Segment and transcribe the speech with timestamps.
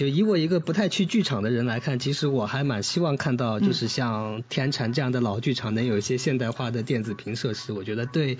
[0.00, 7.70] 就以我一个不太去剧场的人来看，其实我还蛮希望看到，就是像天蟾这样的老剧场能有一些现代化的电子屏设施。
[7.74, 8.38] 我觉得对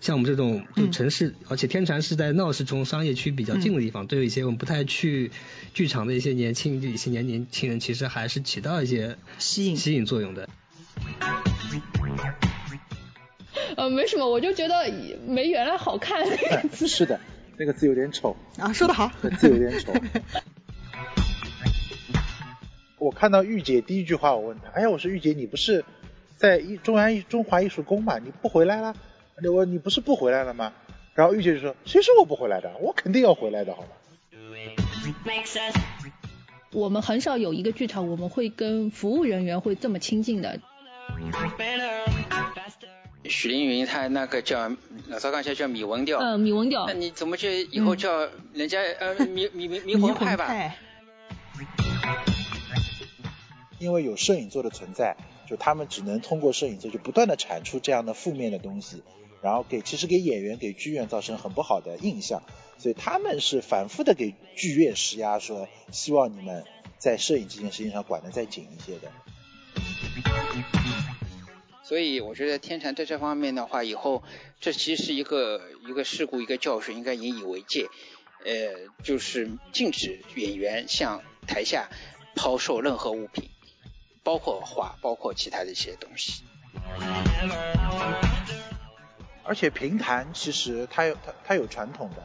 [0.00, 5.30] 像我们这种就城市，而且天蟾是在闹市中商业区比较近的地方，对于一些我们不太去
[5.74, 10.48] 剧场的一些年轻一些年年轻人，其实还是起到一些吸引吸引作用的。
[13.76, 14.92] 呃，没什么，我就觉得
[15.24, 16.26] 没原来好看。
[16.74, 17.20] 是的，
[17.56, 19.94] 那个字有点丑啊，说得好，字有点丑。
[23.06, 25.84] 我看到玉姐第一句话，我问她，哎呀，我说玉姐，你不是
[26.36, 28.18] 在一中央中华艺术宫嘛？
[28.18, 28.96] 你不回来了？
[29.54, 30.72] 我你不是不回来了吗？
[31.14, 32.76] 然后玉姐就说，谁说我不回来的？
[32.80, 33.88] 我肯定要回来的，好吗？
[36.72, 40.58] 我们很少有一个剧场，我们会跟服务人员会这么亲近的。
[43.28, 44.68] 许凌云他那个叫
[45.06, 50.52] 老早刚才叫米文调，嗯，米文调，那你怎么就以后叫人家呃米米米迷魂派吧？
[53.78, 55.16] 因为有摄影作的存在，
[55.48, 59.02] 就他们只能通过摄影作就不断的产出这样的负面的东西，
[59.42, 62.42] 然后给其实给演员给剧院造成很不好的印象，
[62.78, 66.64] 所以他们是反复的给剧院施压，说希望你们
[66.98, 69.12] 在摄影这件事情上管得再紧一些的。
[71.84, 74.24] 所以我觉得天蟾在这方面的话，以后
[74.60, 77.86] 这其实是一个一个事故，一个教训，应该引以为戒。
[78.44, 81.88] 呃，就是禁止演员向台下
[82.34, 83.50] 抛售任何物品，
[84.26, 86.42] 包括画，包括其他的一些东西。
[89.44, 92.16] 而且评弹其实它有它它有传统的，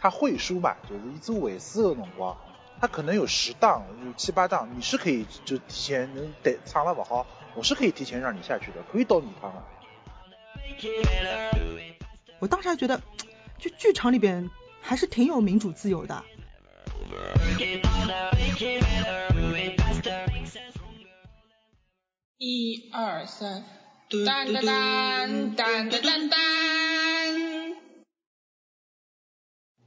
[0.00, 2.34] 它会书嘛，就是一组尾四的辰光，
[2.80, 7.26] 它可能有十档，有七八档，你是可以就提前能得唱了不好。
[7.54, 9.62] 我是可以提前让你下去的，可以到你他了。
[12.38, 12.98] 我当时还觉得，
[13.58, 14.48] 就剧场里边
[14.80, 16.24] 还是挺有民主自由的。
[22.44, 23.62] 一二三，
[24.10, 27.76] 噔噔噔噔噔噔噔。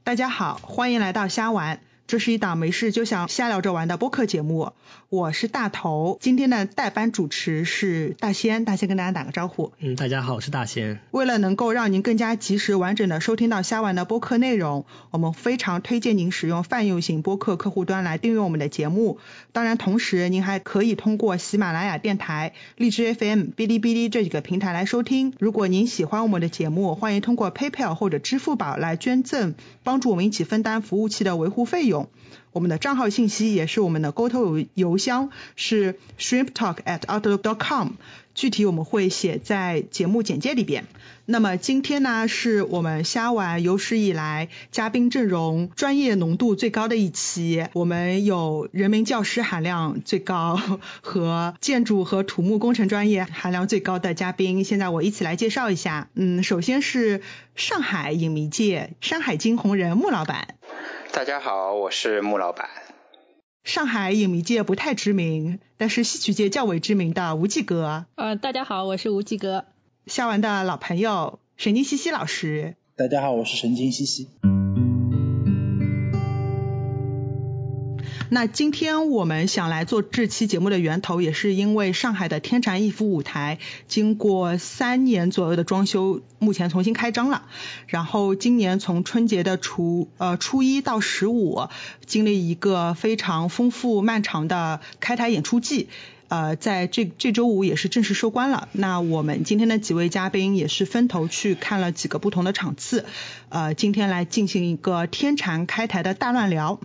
[0.02, 1.82] 大家好，欢迎来到虾玩。
[2.06, 4.70] 这是一档没事就想瞎聊着玩的播客节目，
[5.08, 9.72] 我是大头，今天的代班主持是大仙，大仙跟大家打个招呼。
[9.80, 11.00] 嗯，大家好，我是大仙。
[11.10, 19.18] 为了能够让您更加及时完整的收听到瞎玩的播客内容，我们非常推荐您使用泛用型播客客户端来订阅我们的节目。
[19.50, 25.34] 当然，同时您还可以通过喜马拉雅电台、荔枝 FM、哔哩哔哩这几个平台来收听。
[25.40, 31.95] 如果您喜欢我们的节目，欢迎通过 PayPal 或者支付宝来捐赠，帮助我们一起分担服务器的维护费用。
[32.52, 37.88] 我们的账号信息也是我们的沟通邮箱是 shrimptalk at outlook dot com，
[38.34, 40.86] 具体我们会写在节目简介里边。
[41.28, 47.66] 那么今天呢，是我们虾玩有史以来嘉宾阵容专业浓度最高的一期。
[47.74, 50.58] 我们有人民教师含量最高
[51.02, 54.64] 和建筑和土木工程专业含量最高的嘉宾。
[54.64, 56.08] 现在我一起来介绍一下。
[56.14, 57.20] 嗯，首先是
[57.54, 60.54] 上海影迷界山海经红人穆老板。
[61.16, 62.68] 大家好，我是穆老板。
[63.64, 68.04] 上海影迷界不太知名，但是戏曲界较为知名的吴继阁。
[68.16, 69.64] 呃，大家好，我是吴继阁。
[70.06, 72.76] 下完的老朋友神经兮兮老师。
[72.96, 74.28] 大家好，我是神经兮兮。
[78.28, 87.42] 那今天我们想来做这期节目的源头，也是因为上海的天蟾逸夫舞台经过三年左右的装修，目前重新开张了。
[87.86, 91.68] 然后今年从春节的初呃初一到十五，
[92.04, 95.88] 经历一个非常丰富漫长的开台演出季。
[96.28, 98.68] 呃，在这这周五也是正式收官了。
[98.72, 103.04] 那我们今天的几位嘉宾也是分头去看了几个不同的场次。
[103.48, 106.80] 呃，今天来进行一个天蟾开台的大乱聊。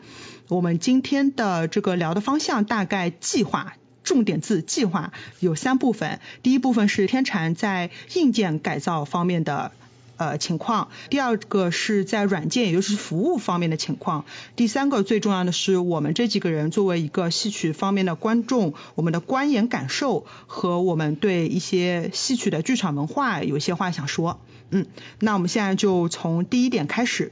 [0.52, 6.20] 我们今天的这个聊的方向大概计划，重点字计划有三部分。
[6.44, 9.72] 第一部分是天蟾在硬件改造方面的
[10.18, 14.26] 呃情况，第二个是在软件也就是服务方面的情况，
[14.58, 24.42] 第三个最重要的是我们这几个人作为一个戏曲方面的观众，我们的观演感受和我们对一些戏曲的剧场文化有一些话想说。
[24.70, 24.86] 嗯，
[25.20, 27.32] 那我们现在就从第一点开始。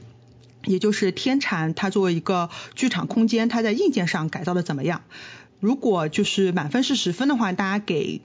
[0.64, 5.02] 也就是天蟾，它作为一个剧场空间，它在硬件上改造的怎么样？
[5.60, 8.22] 如果就是满分是十分的话，大家给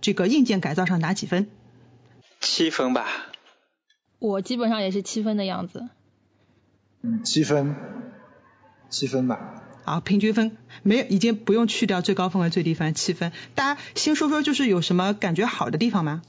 [0.00, 1.48] 这个硬件改造上打几分？
[2.40, 3.06] 七分吧。
[4.18, 5.88] 我基本上也是七分的样子。
[7.02, 7.76] 嗯，七分，
[8.90, 9.62] 七分吧。
[9.84, 13.32] 啊，平均分，没有，已经不用去掉最高分和最低分，七分。
[13.54, 16.22] 大家先说说，就是有什么感觉好的地方吗？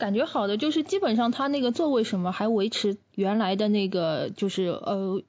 [0.00, 5.22] 感觉好的就是基本上它那个座位什么还维持原来的那个，就是呃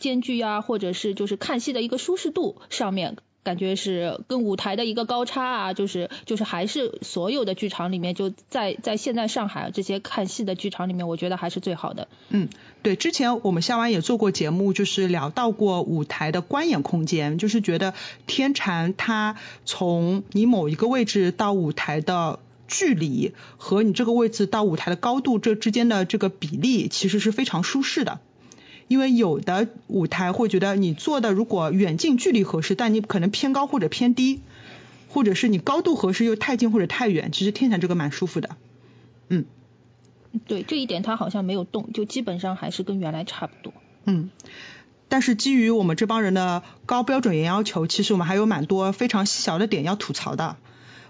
[0.00, 3.16] 间距啊，或者是就是看戏的一个舒适度上面。
[3.46, 12.08] 感觉是跟舞台的一个高差啊，就是就是还是所有的剧场里面，就在在现在上海这些看戏的剧场里面，我觉得还是最好的。
[12.30, 12.48] 嗯，
[12.82, 17.94] 对，之前我们下完也做过节目，就是聊到过舞台的观演空间，就是觉得
[18.26, 28.20] 天蟾它从你某一个位置到舞台的距离和你这个位置到舞台的高度这之间的这个比例，其实是非常舒适的。
[28.88, 34.40] 因为有的舞台会觉得你坐的如果远近距离合适，但你可能偏高或者偏低，
[35.08, 38.50] 或者是你高度合适又太近或者太远，其实天蟾这个蛮舒服的，
[39.28, 39.44] 嗯，
[40.46, 43.72] 对这一点它好像没有动，就基本上还是跟原来差不多，
[44.04, 44.30] 嗯，
[45.08, 50.56] 但是基于我们这帮人的高标准严要求，其实我们还有蛮多非常细小的点要吐槽的。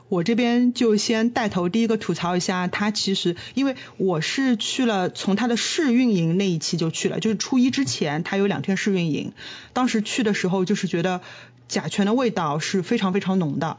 [0.09, 9.33] 我这边就先带头第一个吐槽一下，他其实因为我是去了从他的试运营那一期就去了，就是初一之前他有两天试运营，
[9.73, 11.21] 当时去的时候就是觉得
[11.67, 13.79] 甲醛的味道是非常非常浓的。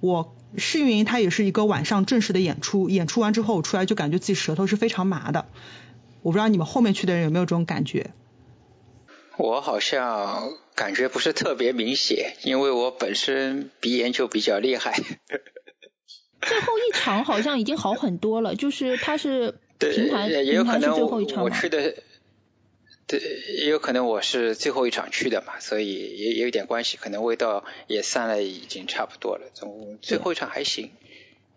[0.00, 5.46] 我试运营它也是一个晚上正式的演出，演出完之后我出来就感觉自己舌头是非常麻的。
[6.22, 8.10] 我不知道你们后面去的人有没有这种感觉？
[9.36, 14.98] 我好像感觉不是特别明显，因为我本身鼻炎就比较厉害。
[16.46, 21.96] 最后一场好像已经好很多了，就是他是平台平台是最后一场我去的，
[23.06, 23.20] 对，
[23.58, 29.50] 也有可能我是最后一场去的嘛，所以也也有点关系，可能味道也散了，已经差不多了。
[29.54, 30.90] 总最后一场还行。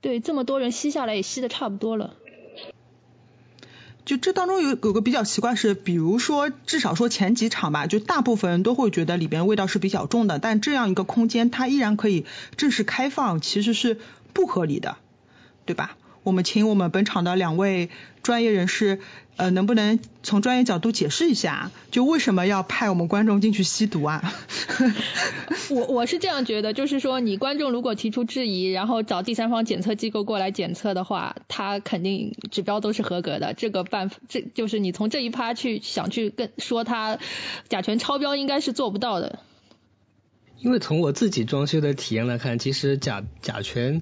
[0.01, 2.15] 对，这么多人吸下来也吸的差不多了。
[4.05, 12.25] 就这当中有有个比较奇怪是，比如说至少说前几场吧，就大部分人都会觉得里边味道是比较重的，但这样一个空间它依然可以
[12.57, 13.97] 正式开放，其实是。
[14.33, 14.97] 不合理的，
[15.65, 15.97] 对吧？
[16.23, 17.89] 我们请我们本场的两位
[18.23, 18.99] 专业人士，
[19.37, 24.33] 呃，能不能从专业角度解释一下，就为什么要派我们观众进去吸毒啊？
[25.71, 33.53] 我我是这样觉得，就是说你观众如果提出质疑，然后找第三方检测机构过来检测的话，他肯定指标都是合格的。
[33.53, 37.17] 这个办法，这就是你从这一趴去想去跟说他
[37.69, 39.39] 甲醛超标，应该是做不到的。
[40.61, 44.01] 因为从我自己装修的体验来看，其实甲甲醛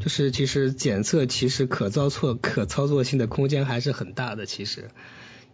[0.00, 4.46] 就是其实检测其实可操作可操作性的空间还是很大的。
[4.46, 4.90] 其实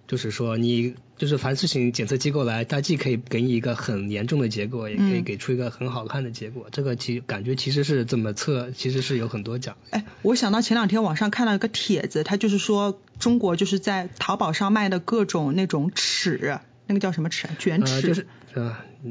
[0.07, 6.67] 就是说你就是凡是请检测机构来，它既可以给你一个很严重的结果，也可以给出一个很好看的结果。
[6.73, 9.77] 这个其感觉其实是怎么测，其实是有很多讲。
[9.91, 16.59] 哎，我想到前两天网上看到一个帖子，它就是说中国就是在淘宝上卖的各种那种尺。
[16.87, 17.49] 那个叫什么尺？
[17.59, 18.27] 卷尺，就是，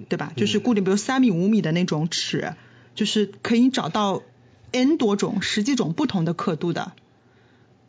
[0.10, 0.34] 对吧？
[0.36, 2.54] 就是固定，比如三米、五米的那种尺，
[2.96, 4.24] 就是可以找到
[4.72, 6.94] n 多种、十几种不同的刻度的，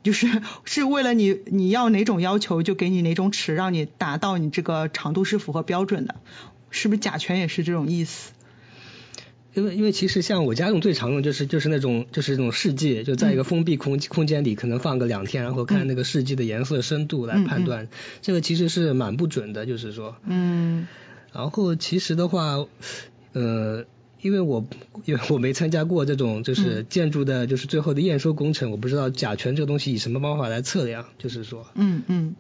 [0.02, 6.16] 就是是为了你你要哪种要求，就给你哪种尺，让你达到你这个长度是符合标准的，
[6.70, 8.32] 是不是甲醛也是这种意思？
[9.54, 17.88] 因为因为其实像我家用最常用就是就是那种就是那种试剂，就在一个封闭空空间里，可能放个两天，然后看那个试剂的颜色深度来判断，
[18.20, 20.16] 这个其实是蛮不准的，就是说。
[20.26, 20.86] 嗯。
[21.34, 22.64] 然后其实的话，
[23.32, 23.84] 呃，
[24.22, 24.64] 因为我
[25.04, 31.66] 因为我没参加过这种就是建筑的，就是最后的验收工程，我不知道甲醛这个东西以什么方法来测量，就是说。
[31.75, 32.34] 嗯嗯。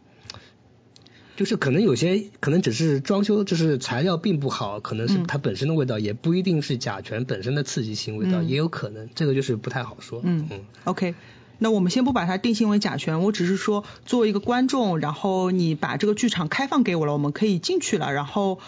[1.36, 10.20] 就是可能有些可能只是装修，就是材料并不好，可能是它本身的味道，也不一定是甲醛本身的刺激性味道，也有可能，这个就是不太好说。
[10.22, 11.16] 嗯嗯，OK，
[11.58, 18.60] 那我们先不把它定性为甲醛，我只是说作为一个观众，然后你把这个剧场开放给我了，我们可以进去了，然后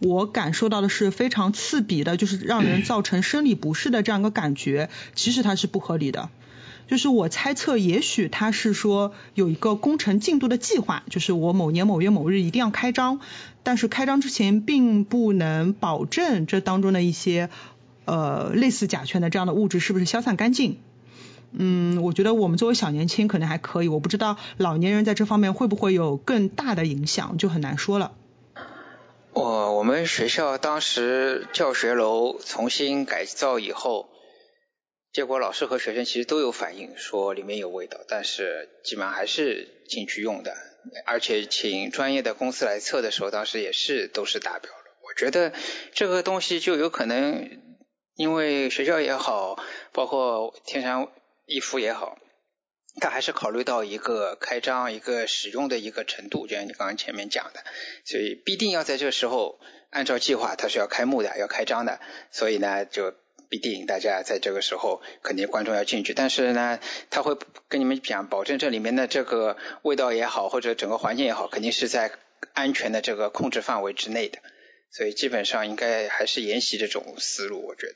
[0.00, 6.30] 我感受到的是非常刺鼻的，就是让人造成生理不适的这样一个感觉，其实它是不合理的。
[6.88, 13.20] 就是我猜测，也许他是说有一个工程进度的计划，就是我某年某月某日一定要开张，
[13.62, 17.48] 但是开张之前并不能保证这当中的一些
[18.06, 20.78] 呃类似甲醛的这样的物质是不是消散干净。
[21.52, 28.12] 嗯，我觉得我们作为小年轻可能还可以，我不知道老年人在这方面会不会有更大的影响，就很难说了。
[29.32, 34.08] 我我们学校当时教学楼重新改造以后。
[35.12, 40.54] 结果老师和学生其实都有反映，说里面有味道，但是基本上还是进去用的，
[41.04, 44.84] 而且请专业的公司来测的时候，当时也是都是达标了。
[45.02, 45.52] 我觉得
[45.92, 47.60] 这个东西就有可能，
[48.14, 49.60] 因为学校也好，
[49.92, 51.08] 包括天山
[51.44, 52.16] 逸夫也好，
[53.00, 57.64] 他还是考虑到一个开张、一个使用的一个程度，就像你刚刚前面讲的，
[58.04, 59.58] 所以必定要在这个时候
[59.90, 61.98] 按照计划，它是要开幕的，要开张的，
[62.30, 63.14] 所以呢就。
[63.50, 66.78] 必定大家在这个时候肯定观众要进去，但是呢，
[67.10, 72.12] 他会跟你们讲，保证这里面的这个味道也好，或者整个环境也好，肯定是在
[72.54, 74.38] 安全的这个控制范围之内的，
[74.92, 77.94] 所以基本上应该还是沿袭这种思路，我觉得。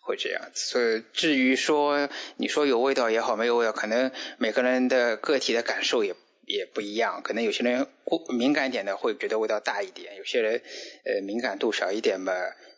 [0.00, 0.66] 会这样子。
[0.70, 6.14] 所以至于说你说有味道也好，没有味道，可能每个人的个体的感受也
[6.46, 7.22] 也不一样。
[7.22, 10.62] 可能有些人过敏感一点的会觉得味道大一点，有些人
[11.04, 12.32] 呃敏感度少一点嘛，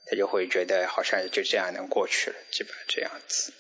[0.07, 3.53] 他就会觉得好像就这样能过去了，基本上这样子。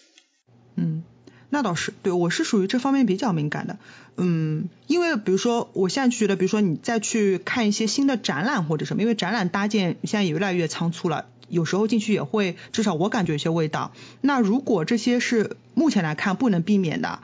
[0.76, 1.04] 嗯，
[1.50, 3.78] 那倒是，对我是属于这方面比较敏感的。
[4.16, 13.92] 嗯，因为比如说，我现在就觉得，比如说你再去看一些新的展览或者什么，因为展览搭建现在也越来越仓促了，有时候进去也会，至少我感觉有些味道。
[14.20, 17.20] 那如果这些是目前来看不能避免的，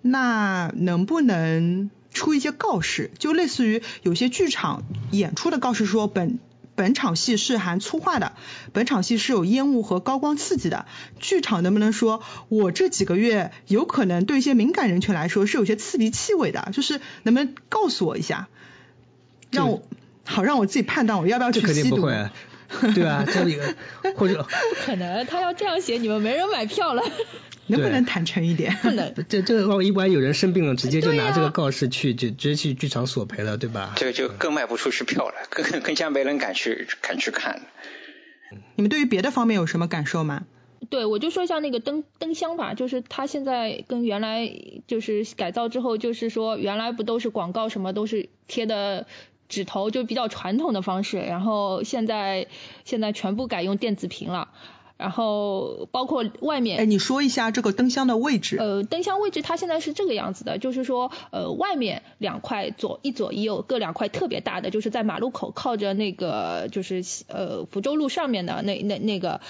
[0.00, 3.10] 那能不能出一些告示？
[3.18, 6.38] 就类似于有些剧场演出的告示说本。
[6.76, 8.32] 本场戏是含粗话的，
[8.72, 10.86] 本场戏是有烟雾和高光刺激的。
[11.20, 18.48] 剧场能不能说，我这几个月有可能对一些敏感人群来说是有些刺鼻气味的，就是能不能告诉我一下，
[19.52, 19.84] 让我
[20.24, 22.10] 好让我自己判断我要不要去吸毒。
[22.94, 23.74] 对啊，这个
[24.16, 24.48] 或者不
[24.84, 27.02] 可能，他要这样写，你们没人买票了。
[27.66, 28.76] 能不能坦诚一点？
[28.82, 29.14] 不能。
[29.26, 33.94] 这这个话，一般有人生病了，直接就拿这个告示去，就直接去剧场索赔了，对吧？
[33.96, 37.62] 这个就更卖不出去票了，更更加没人敢去敢去看。
[38.76, 40.44] 你们对于别的方面有什么感受吗？
[40.90, 44.52] 对，我就说一下那个灯灯箱吧，就是它现在跟原来
[44.86, 49.06] 就是改造之后，就是说原来不都是广告什么都是贴的
[49.48, 52.46] 指头，就比较传统的方式，然后现在
[52.84, 54.48] 现在全部改用电子屏了。
[54.96, 58.56] 然后包括外面，哎，你说一下这个灯箱的位置。
[58.58, 69.40] 呃，灯箱位置它现在是这个样子的，就是说，呃，外面两块左一左一右各两块特别大的，就是在马路口靠着那个就是呃福州路上面的那那那个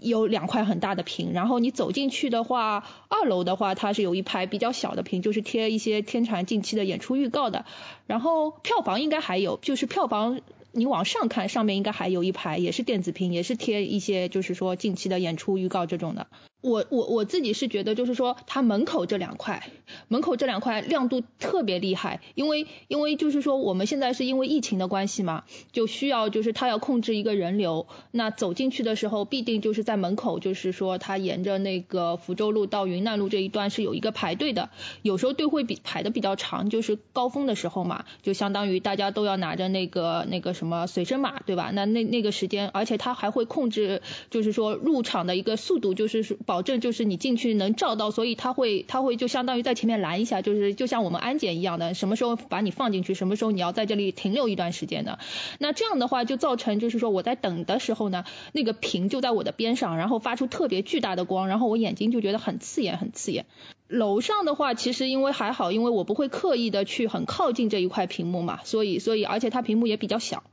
[0.00, 1.32] 有两块很大的屏。
[1.32, 7.64] 然后你走进去的话，二楼的话它是有一排比较小的屏，就是贴一些天蟾近期的演出预告的。
[8.06, 10.40] 然后票房应该还有，就是票房。
[10.74, 16.26] 你往上看，上面应该还有一排，也是电子屏，也是贴一些，就是说近期的演出预告这种的。
[16.64, 19.68] 我我我自己是觉得，就是说它门口这两块，
[20.08, 34.70] 门口这两块亮度特别厉害，因为因为就是说我们现在是因为疫情的关系嘛，就需要就是它要控制一个人流，那走进去的时候必定就是在门口，就是说它沿着那个福州路到云南路这一段是有一个排队的，
[35.02, 41.70] 有时候队会比排的比较长，就是高峰的时候嘛，就相当于大家都要拿着那个那个什么随身码，对吧？
[41.74, 46.53] 那那那个时间，而且它还会控制，就是说入场的一个速度，就是保。
[46.54, 55.18] 保证就是你进去能照到，所以他会他会就相当于在前面拦一下，就是就像我们安检一样的，什么时候把你放进去，什么时候你要在这里停留一段时间的。
[55.58, 63.46] 那这样的话就造成就是说我在等的时候呢，那个屏就在我的边上，然后发出特别巨大的光，然后我眼睛就觉得很刺眼很刺眼。
[63.88, 70.44] 楼上的话其实因为还好，因为我不会刻意的去很靠近这一块屏幕嘛，所以所以而且它屏幕也比较小。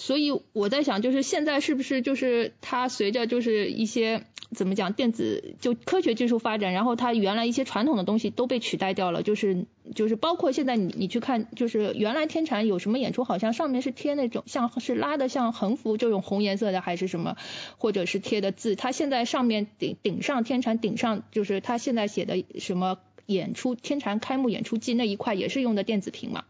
[0.00, 17.36] 所以我在想，就是现在是不是就是它随着就是一些怎么讲电子就科学技术发展，然后它原来一些传统的东西都被取代掉了，就是就是包括现在你你去看，就是原来天蚕有什么演出，好像上面是贴那种像是拉的像横幅这种红颜色的还是什么，
[17.76, 26.44] 或者是贴的字，它现在上面顶顶上天蚕顶上就是它现在写的什么演出天蚕开幕演出季那一块也是用的电子屏嘛。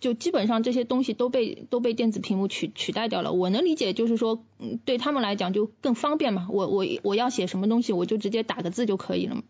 [0.00, 3.32] 就基本上这些东西都被都被电子屏幕取取代掉了。
[3.32, 6.48] 我能理解，就是说，嗯，对他们来讲就更方便嘛。
[6.50, 9.42] 我我我要写什么东西，我就直接打个字就可以了嘛。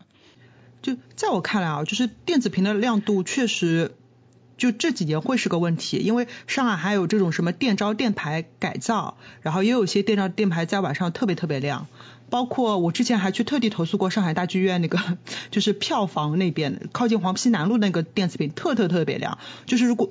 [0.82, 3.94] 就在我看来啊，就是电子屏的亮度确实，
[4.56, 5.98] 就这几年会是个问题。
[5.98, 11.86] 因为上海还有这种什么电招电牌改造，然后也有些电招电牌在晚上特别特别亮。
[12.30, 14.98] 包括我之前还去特地投诉过上海大剧院那个，
[15.50, 19.38] 就是票房那边靠近黄陂南路那个电子屏特特特别亮。
[19.66, 20.10] 就是如果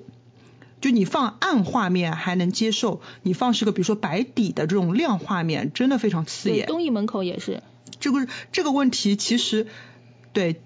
[0.81, 6.67] 就你放暗画面还能接受，你放是个比如说白底的这种亮画面，真的非常刺眼。
[6.67, 7.62] 东艺门口也是。
[8.00, 9.67] 这个这个问题其实
[10.31, 10.62] 对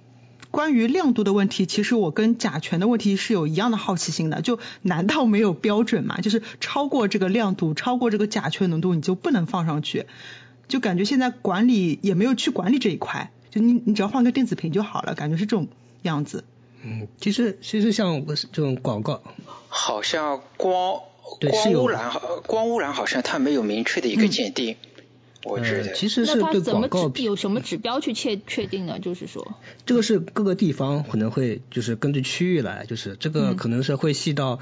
[0.51, 4.43] 关于亮度的问题，其实我跟甲醛的问题是有一样的好奇心的。
[4.43, 6.21] 就难道没有标准吗？
[6.21, 10.05] 就是超过这个亮度，超过这个甲醛浓度，你就不能放上去？
[10.67, 15.67] 就感觉现在管理也没有去管理这一块，就你你只要换个电子屏就好了，感觉是这种
[16.03, 16.43] 样子。
[16.83, 19.21] 嗯，其实其实像这种广告。
[19.67, 21.01] 好像光
[21.49, 22.11] 光污染，
[22.45, 24.75] 光污染好像它没有明确的一个鉴定，
[25.43, 25.93] 我觉得。
[25.93, 28.99] 其实是对广告有什么指标去确确定呢？
[28.99, 34.59] 就是说，这个是各个地方可能会就是根据区域来，就是这个可能是会细到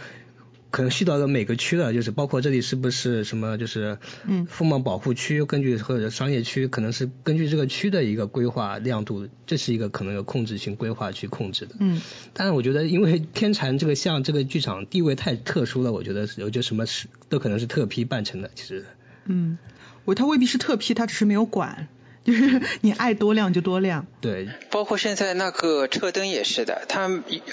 [0.71, 11.75] 可能细到每个区的，就是包括这里是不是什么就是嗯风貌保护区，根据或者商业区，可能是根据这个区的一个规划亮度，这是一个可能有控制性规划去控制的。
[11.79, 12.01] 嗯
[12.33, 18.85] 但是我觉得，因为天蟾这个像这个剧场地位太特殊了，我觉得有就什么是都可能是特批办成的，其实。
[19.25, 19.57] 嗯，
[20.05, 21.89] 我他未必是特批，他只是没有管，
[22.23, 24.05] 就是你爱多亮就多亮。
[24.21, 27.09] 对，包括现在那个车灯也是的，它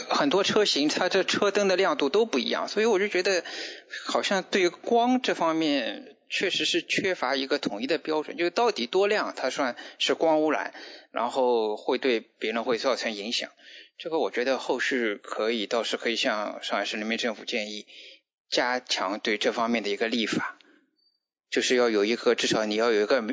[0.09, 3.45] 很多车型它这车灯的亮度都不一样，所以我就觉得
[4.05, 10.75] 好像对于光这方面确实是缺乏一个统一的标准，就是到底多亮它算是光污染，
[11.11, 13.51] 然后会对别人会造成影响。
[13.97, 17.87] 这个我觉得后续可以倒是可以向上海市人民政府建议，
[18.51, 20.59] 加强对这方面的一个立法，
[21.51, 23.25] 就是要有一个至少你要有一个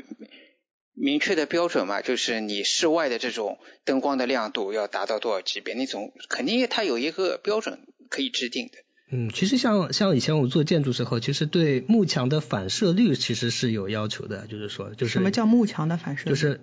[0.95, 8.73] 明明确的标准嘛，就是你室外的这种灯光的亮度要达到多少级别，那种肯定它有一个标准可以制定的。
[9.11, 16.27] 嗯，其实像像以前我们做建筑时候，其实对幕墙的反射率其实是有要求的，就是说，就是什么叫幕墙的反射？
[16.27, 16.59] 就是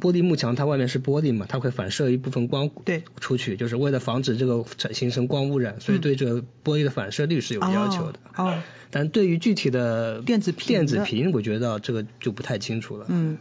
[0.00, 8.20] 玻璃幕墙，它外面是玻璃嘛，它会反射一部分光对出去，就是为了防止这个产形成光污染，所以对这个玻璃的反射率是有要求的。
[8.36, 8.46] 哦。
[8.46, 8.62] 哦
[8.94, 13.06] 但对于具体的电子屏电子屏，我觉得这个就不太清楚了。
[13.08, 13.38] 嗯，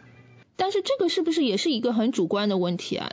[0.61, 3.11] 但是这个是不是也是一个很主观的问题啊？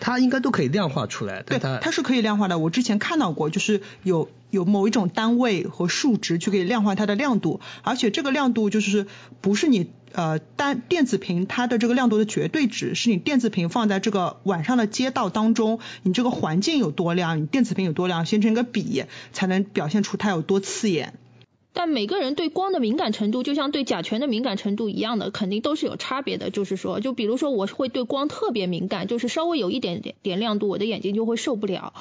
[0.00, 2.58] 它应该都可以量化出来，对，它它是可以量化的。
[2.58, 9.06] 我之前看到过，就是有有某一种单位和数值去可以量化它的亮度，而且这个亮度就是
[9.42, 19.04] 不是你呃单电子屏它的这个亮度的绝对值，是你电子屏放在这个晚上的街道当中，你这个环境有多亮，你电子屏有多亮，形成一个比，
[19.34, 21.12] 才能表现出它有多刺眼。
[21.74, 26.48] 但每个人对光的敏感程度，就像对甲醛的敏感程度一样的，肯定都是有差别的。
[26.48, 31.92] 就是说，就比如说我会对光特别敏感，就是稍微有一点点点亮度，我的眼睛就会受不了。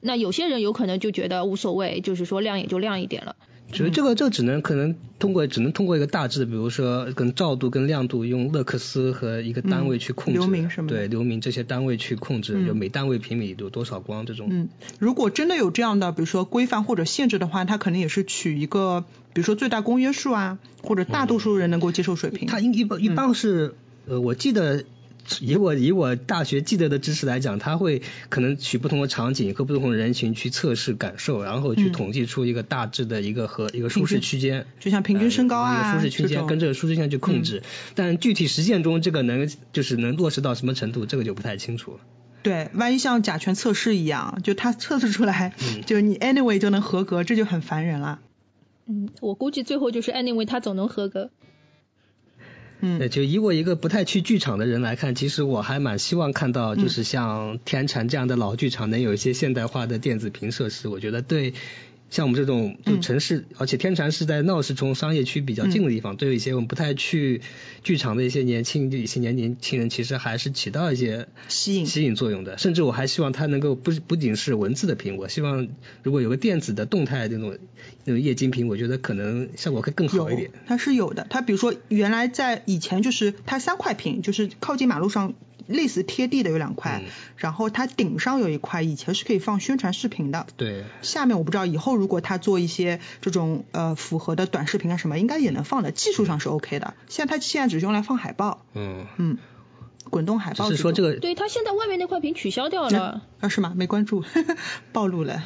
[0.00, 3.34] 那有些人有可能就觉得无所谓，就是说亮也就亮一点了。
[3.70, 14.48] 觉得这个这个只能可能通过只能通过一个大致的，比如说跟照度跟亮度用勒克斯和一个单位去控制，嗯流明什么对流明这些单位去控制，嗯就每单位平米有多少光这种。
[14.50, 22.48] 嗯，如果真的有这样的，比如说规范或者限制的话，它可能也是取一个，比如说最大公约数啊，或者大多数人能够接受水平。
[22.48, 23.74] 它一一般一般是、
[24.06, 24.84] 呃，我记得。
[25.40, 37.62] 以我以我大学记得的知识来讲，它会可能取不同的场景和不同的人群去测试感受，然后去嗯统计出一个大致的一个和一个舒适区间，就像平均身高啊呃一个舒适区间跟这个舒适区间去控制。
[37.94, 41.98] 但具体实践中这个能就是能落实到什么程度，这个就不太清楚了。
[42.42, 48.20] 对，万一像甲醛测试一样，就它测试出来，嗯 就你 anyway 就能合格，这就很烦人了。
[48.86, 51.30] 嗯，我估计最后就是 anyway 他总能合格。
[52.80, 60.88] 嗯，就以我一个不太去剧场的人来看，其实我还蛮希望看到，就是像天蟾这样的老剧场能有一些现代化的电子屏设施。
[60.88, 61.54] 我觉得对
[62.10, 67.42] 像我们这种就城市，而且天蟾是在闹市中商业区比较近的地方，对于一些我们不太去
[67.82, 72.56] 剧场的一些年轻一些年年轻人，其实还是起到一些吸引吸引作用的。
[72.56, 75.68] 甚至我还希望它能够不不仅是文字的屏，我希望
[76.02, 77.58] 如果有个电子的动态那种
[78.04, 80.50] 那种液晶屏，我觉得可能效果会更好一点。
[80.66, 81.26] 它是有的。
[81.28, 85.34] 它比如说原来在以前就是它三块屏，就是靠近马路上
[85.66, 90.46] 类似贴地的有两块，嗯然后它顶上有一块，以前是可以放宣传视频的。
[90.56, 90.84] 对。
[91.02, 96.94] 下面我不知道以后如果它做一些这种呃符合的短视频啊什么，应该也能放的，技术上是 OK 的。
[97.08, 99.38] 现在它现在只是用来放海报，嗯嗯，
[100.10, 100.68] 滚动海报。
[100.70, 103.22] 只是说这个对他现在外面那块屏取消掉了。
[103.40, 103.72] 啊是吗？
[103.76, 104.24] 没关注，
[104.92, 105.42] 暴露了。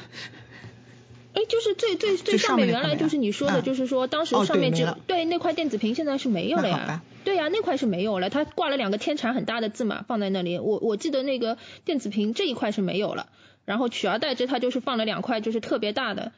[1.34, 7.02] 哎，就是最最最上面原来就是你说的，嗯就是说当时哦上面只对对那块电子屏现在是没有了呀好吧。
[7.24, 10.58] 对呀，那块是没有了，它挂了两个天蟾很大的字嘛，放在那里。
[10.58, 13.28] 我我记得那个电子屏这一块是没有了，
[13.64, 16.32] 然后取而代之，它就是放了两块就是特别大的。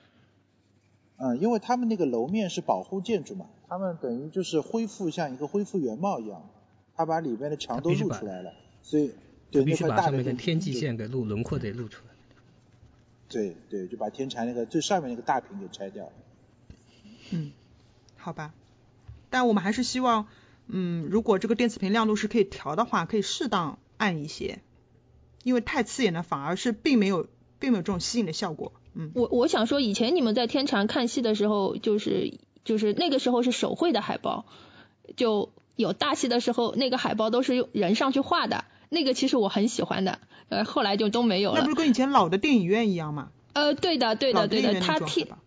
[1.17, 6.49] 嗯，因为他们那个楼面是保护建筑嘛，他们等于就是恢复像一个恢复原貌一样，
[6.97, 9.13] 他把里边的墙都露出来了，所以
[9.51, 12.15] 对必那块大的须把上面的那个就天际线给露轮廓得露出来。
[13.29, 16.13] 对对，就把天蟾那个最上面那个大屏给拆掉了。
[17.31, 17.53] 嗯，
[18.17, 18.53] 好吧。
[19.31, 20.27] 但我们还是希望，
[20.67, 24.61] 嗯，如果这个电子屏亮度是可以调的话，可以适当暗一些，
[25.43, 27.27] 因为太刺眼的反而是并没有
[27.59, 28.73] 并没有这种吸引的效果。
[28.95, 34.47] 嗯，我我想说，以前你们在天蟾看戏的时候，就是就是那个时候是手绘的海报，
[35.17, 41.71] 就有大戏的时候，那个海报都是用人上去画的，那个其实我很喜欢的，呃，后来就都没有了那不。
[41.71, 43.31] 是跟以前老的电影院一样吗？
[43.53, 45.43] 呃，对的，对的，对的，老电影院那它贴种海报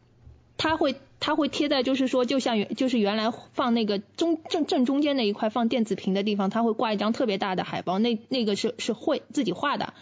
[0.58, 9.94] 它会它会贴在就是说，就像原就是原来放那个中正正中间那一块放电子屏的地方，它会挂一张特别大的海报，那那个是是会自己画的。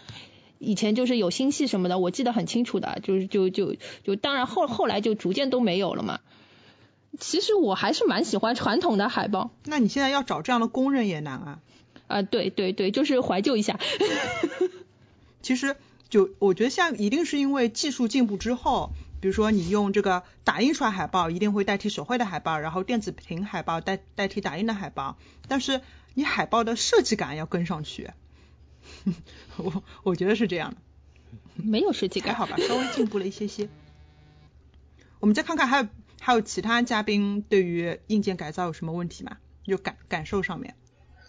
[0.58, 6.20] 以前就是有星系什么的，我记得很清楚的，就是就就就当然后后来就逐渐都没有了嘛。
[7.18, 9.50] 其实我还是蛮喜欢传统的海报。
[9.64, 11.58] 那你现在要找这样的工人也难啊。
[12.08, 13.80] 啊，对对对，就是怀旧一下。
[15.42, 15.76] 其实
[16.08, 25.16] 就我觉得像一定是因为技术进步之后，比如说你用这个打印出来海报一定会代替手绘的海报，然后电子屏海报代代替打印的海报，
[25.48, 25.80] 但是
[26.14, 28.10] 你海报的设计感要跟上去。
[29.56, 30.76] 我我觉得是这样的。
[31.54, 33.68] 没有设计感，还好吧，稍微进步了一些些。
[35.18, 35.88] 我们再看看还有
[36.20, 39.38] 还有其他嘉宾对于硬件改造有什么问题吗？
[39.66, 40.76] 就感感受上面。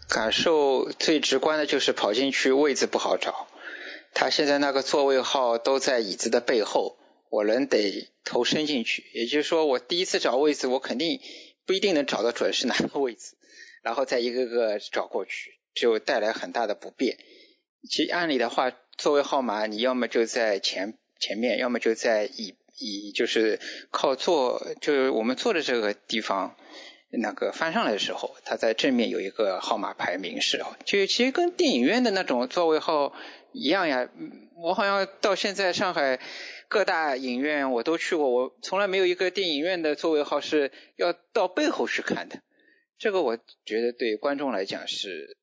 [0.06, 3.48] 感受最直观的就是跑进去位置不好找，
[4.14, 6.97] 他现在那个座位号都在椅子的背后，
[7.30, 11.20] 我人得头伸进去，也就是说我第一次找位置，我肯定
[11.66, 13.36] 不一定能找到准是哪个位置，
[13.82, 17.18] 然后再一个个找过去，就带来很大的不便。
[17.88, 23.60] 其实按理的话，座位号码你要么就在前前面，要么就在椅椅就是
[23.90, 26.56] 靠坐，就是我们坐的这个地方。
[27.10, 33.14] 那个翻上来的时候，它在正面有一个号码牌明示，就其实跟电影院的那种座位号
[33.52, 34.10] 一样呀。
[34.54, 36.20] 我好像到现在上海
[36.68, 42.40] 各大影院我都去过，我从来没有一个电影院的座位号是要到背后去看的。
[42.98, 45.36] 这个我觉得对观众来讲是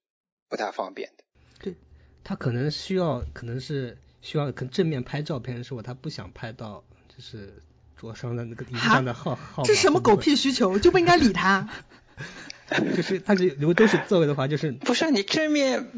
[0.47, 1.23] 不大方便的。
[1.59, 1.75] 对，
[2.23, 6.83] 他可能需要，可能是需要跟正面拍照片的时候，他不想拍到
[7.15, 7.61] 就是。
[7.97, 11.69] 桌上的那个地上的号号，这什么狗屁需求，就不应该理他。
[12.93, 15.89] 就是他是如果都是座位的话，就是不是你正面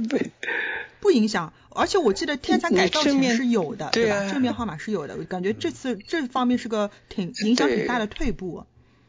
[0.99, 4.29] 不不影响，而且我记得天才改造前是有的，对吧？
[4.29, 8.65] 正面号码是有的，我感觉这次这方面是个挺影响挺大的退步。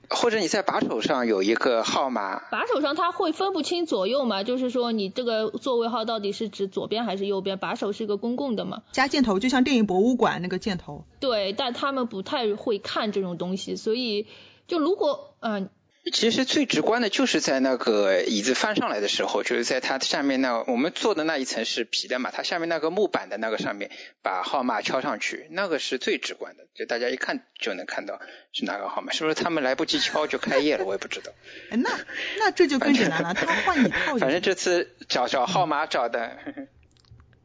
[0.09, 4.45] 或者你在把手上有一个号码，把手上它会分不清左右嘛？
[4.45, 7.59] 就是说你这个座位号到底是指左边还是右边？
[7.59, 8.85] 把手是一个公共的嘛？
[8.93, 11.05] 加箭头就像电影博物馆那个箭头。
[11.19, 14.29] 对，但他们不太会看这种东西，所以
[14.69, 15.69] 就如果嗯。
[16.11, 23.91] 其实最直观的就是在那个椅子翻上来的时候，就是在它下面那我们坐的那一层是皮的嘛，它下面那个木板的那个上面
[24.23, 28.21] 把号码敲上去，那个是最直观的，就大家一看就能看到
[28.53, 30.85] 是哪个号码，是不是他们来不及敲就开业了？
[30.85, 31.33] 我也不知道。
[31.71, 31.91] 哎，那
[32.39, 34.17] 那这就更简单了，他换一套。
[34.17, 36.39] 反正这次找找号码找的。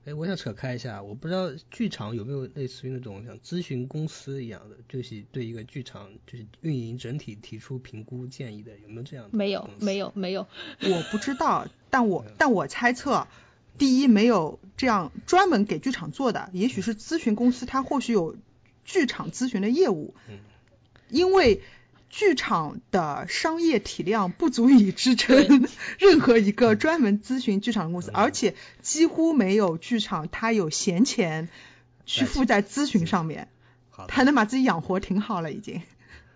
[0.05, 9.37] 哎，我想扯开一下，我不知道剧场有没有类似于那种像咨询公司一样的，就是对一个剧场就是运营整体提出评估建议的，有没有这样的？
[9.37, 10.45] 没有，没有，没有。
[10.81, 13.27] 我不知道， 但我但我猜测，
[13.77, 18.35] 第一没有这样专门给剧场做的，也许是咨询公司，它或许有
[18.83, 20.13] 剧场咨询的业务，
[21.09, 21.61] 因为。
[22.15, 31.49] 剧场的商业体量不足以支撑 任何一个专门咨询剧场的公司，而且几乎没有剧场他有闲钱
[32.05, 33.47] 去付在咨询上面，
[34.07, 35.81] 他能把自己养活挺好了已经。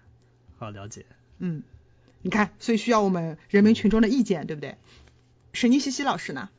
[0.58, 1.06] 好了解。
[1.38, 1.62] 嗯，
[2.24, 4.78] 你看，所以需要我们人民群众的意见，对不对？
[5.54, 6.50] 沈妮西西老师呢？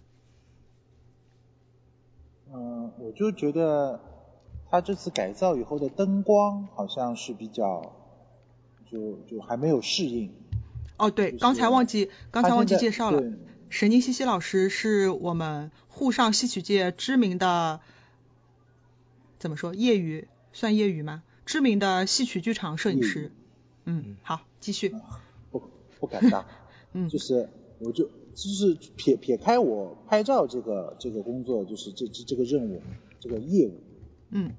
[2.55, 4.01] 嗯，我就觉得
[4.71, 7.97] 他这次改造以后的灯光好像是比较。
[8.91, 10.33] 就就还没有适应。
[10.97, 13.23] 哦，对，刚才忘记刚才忘记介绍了，
[13.69, 17.79] 神经西西老师是我们沪上戏曲界知名的，
[19.39, 21.23] 怎么说业余算业余吗？
[21.47, 23.31] 知名的戏曲剧场摄影师。
[23.85, 24.93] 嗯，好，继续。
[25.53, 25.63] 不
[26.01, 26.45] 不敢当。
[26.93, 27.09] 嗯。
[27.11, 27.49] 就是
[27.79, 32.83] 我就就是撇撇开我拍照这个这个工作，就是这这这个任务
[33.21, 33.81] 这个业务。
[34.31, 34.53] 嗯。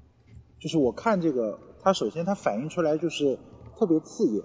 [0.58, 3.38] 就是我看这个，它首先它反映出来就是。
[3.80, 4.44] 特别刺眼，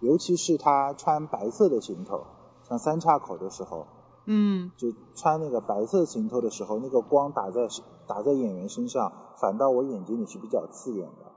[0.00, 2.24] 尤其是他穿白色的行头，
[2.66, 3.86] 像三岔口的时候，
[4.24, 7.68] 嗯，就穿那个白色行头的时候，那个光打在
[8.06, 11.32] 打在演员身上，反倒我眼睛里是比较刺眼的。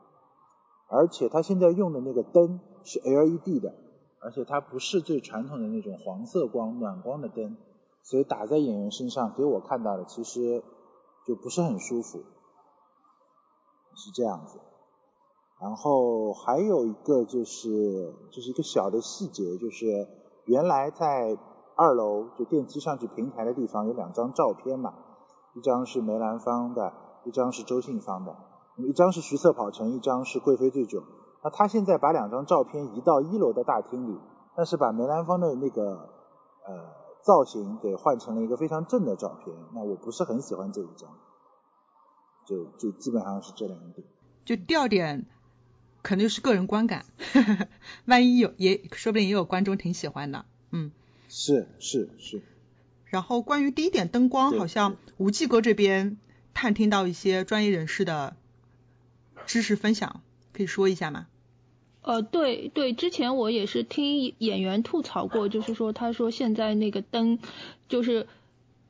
[0.88, 3.76] 而且他现在用的那个灯是 LED 的，
[4.22, 7.58] 而且它不是最传统的那种黄色光暖光的灯，
[8.02, 10.64] 所以打在演员身上给我看到的其实
[11.28, 12.24] 就不是很舒服，
[13.94, 14.62] 是这样子。
[15.62, 20.08] 然后还有一个就是，就是一个小的细节，就是
[20.46, 21.38] 原来在
[21.76, 24.94] 二楼就电梯上去平台的地方有两张照片嘛，
[25.54, 26.94] 一张是梅兰芳的，
[27.26, 28.36] 一张是周信芳的，
[28.78, 31.04] 一张是徐色跑城，一张是贵妃醉酒。
[31.44, 34.18] 那他现在把两张照片移到一楼的大厅里，
[34.56, 36.10] 但是把梅兰芳的那个
[36.66, 36.86] 呃
[37.22, 41.10] 造型给换成了一个非常正的照片，那我不是很喜欢这一张，
[42.46, 44.08] 就就基本上是这两点，
[44.46, 45.26] 就调点。
[46.04, 47.06] 肯定是个人观感，
[48.06, 50.92] 万一有也说不定也有观众挺喜欢的，嗯，
[51.28, 52.42] 是是是。
[53.06, 56.18] 然后关于第一点灯光，好像吴继哥这边
[56.54, 58.36] 探听到一些专业人士的
[59.46, 60.22] 知识分享，
[60.54, 61.28] 可以说一下吗？
[62.02, 67.40] 呃，对对，之前我也是听演员吐槽过，就是说他说现在那个灯
[67.90, 68.28] 就是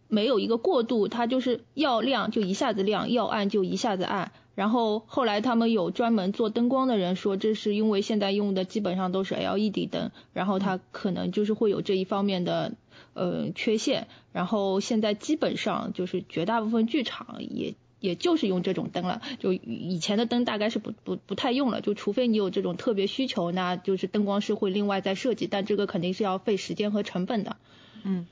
[0.07, 4.31] 没有一个过渡，它就是要亮就一下子亮，要暗就一下子暗。
[4.55, 12.73] 然后后来他们有专门做灯光的人说，这是因为现在用的基本上都是 LED 灯，然后它可能就是会有这一方面的
[13.13, 14.07] 呃缺陷。
[14.33, 27.55] 然后现在基本上就是绝大部分剧场也也就是用这种灯了，就以前的灯大概是不不不太用了，就除非你有这种特别需求，那就是灯光师会另外再设计，但这个肯定是要费时间和成本的。
[28.03, 28.27] 嗯。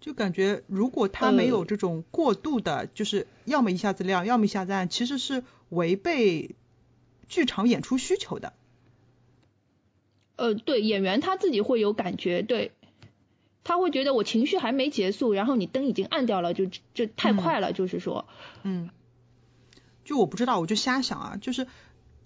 [0.00, 6.54] 就感觉，如果他没有这种过度的，就是要么一下子亮，要么一下子暗，其实是违背
[7.28, 8.52] 剧场演出需求的。
[10.36, 12.72] 呃，对，演员他自己会有感觉，对，
[13.64, 18.28] 他会觉得我情绪还没结束，然后你灯已经暗掉了，就就太快了，就是说，
[18.62, 18.90] 嗯，
[20.04, 21.66] 就我不知道，我就瞎想啊，就是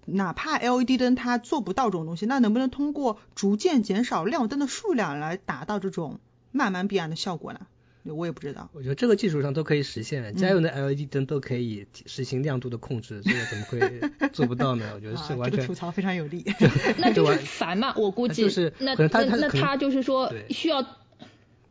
[0.04, 6.20] 哪怕 LED 灯它做不到这种东西，那能不能通过逐渐减少亮灯的数量来达到这种？
[6.52, 7.60] 慢慢变暗的效果呢？
[8.04, 8.70] 我也不知道。
[8.72, 14.90] 我觉得这个技术上都可以实现，家用的 LED 灯都可以实行亮度的控制， 这个怎么会做不到呢？
[14.94, 15.52] 我觉得是完全。
[15.52, 16.42] 这个吐槽非常有力。
[16.96, 18.42] 那就是烦嘛，我估计。
[18.42, 20.82] 就是那那那他就是说需要。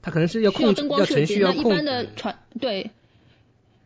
[0.01, 2.91] 他可能是要需要程序要控制一般的传对。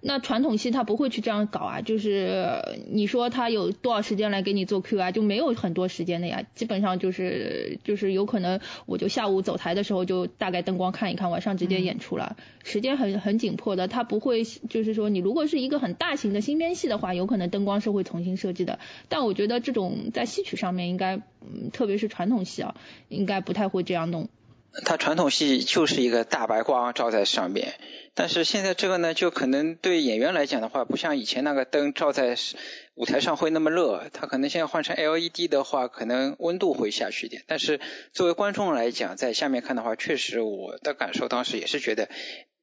[0.06, 2.62] 那传统戏他不会去这样搞啊，就是
[2.92, 12.36] 你说他有多少时间来给你做 Q 啊，就没有很多时间的呀，基本上就是就是有可能我就下午走台的时候就大概灯光看一看，晚上直接演出了，
[12.66, 22.76] 时间很很紧迫的，他不会就是说你如果是一个很大型的新编戏的话，有可能灯光是会重新设计的，但我觉得这种在戏曲上面应该，嗯，特别是传统戏啊，
[23.08, 24.28] 应该不太会这样弄。
[24.86, 27.76] 它传统戏就是一个大白光照在上面，
[28.16, 32.36] 但是现在这个呢，就可能对演员来讲的话，不像以前那个灯照在
[32.96, 37.44] 舞台上会那么热，它可能现在换成 LED 的话，可能温度会下去一点。
[37.46, 37.80] 但是
[38.14, 42.10] 作为观众来讲，在下面看的话，确实我的感受当时也是觉得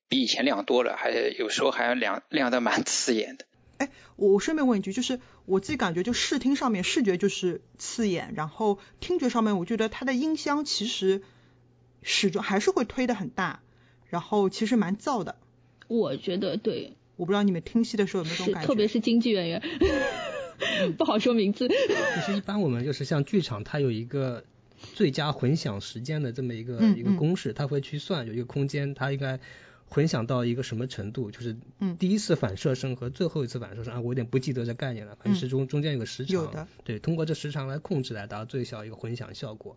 [0.09, 3.45] 比以前亮多了，还有时候还亮亮的蛮刺眼的。
[3.79, 11.23] 哎，我顺便问一句，就是我自己感觉就视听上面视觉就是刺眼，然后听觉上面我觉得它的音箱其实。
[12.03, 13.61] 始终还是会推的很大，
[14.09, 15.37] 然后其实蛮燥的。
[15.89, 19.63] 我觉得对，我不知道你们听戏的时候有没有这种感觉，特别是京剧演员，
[20.97, 21.69] 不好说名字。
[21.69, 24.45] 其实一般我们就是像剧场，它有一个
[24.95, 29.41] 最佳混响时间的这么一个一个公式，它会去算有一个空间，它应该
[29.89, 31.57] 混响到一个什么程度，就是
[31.99, 39.77] 第一次反射声和最后一次反射声啊，我有点不记得这概念了，反正是中中间有个时长，对，通过这时长来控制来达到最小一个混响效果。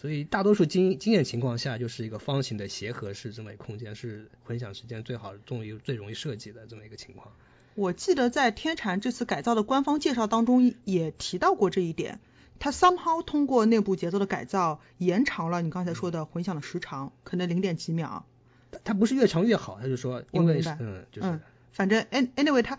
[0.00, 7.32] 所以大多数经经验情况下，就是一个方形的协和式这么一个空间，是混响时间最好、最最容易设计的这么一个情况。
[7.74, 12.20] 我记得在天蟾这次改造的官方介绍当中也提到过这一点，
[12.60, 18.24] 它 somehow 通过内部节奏的改造，延长了你刚才说的混响的时长，可能零点几秒。
[18.84, 21.40] 它不是越长越好，他就说，因为嗯，就是，
[21.72, 22.04] 反正
[22.36, 22.78] anyway 它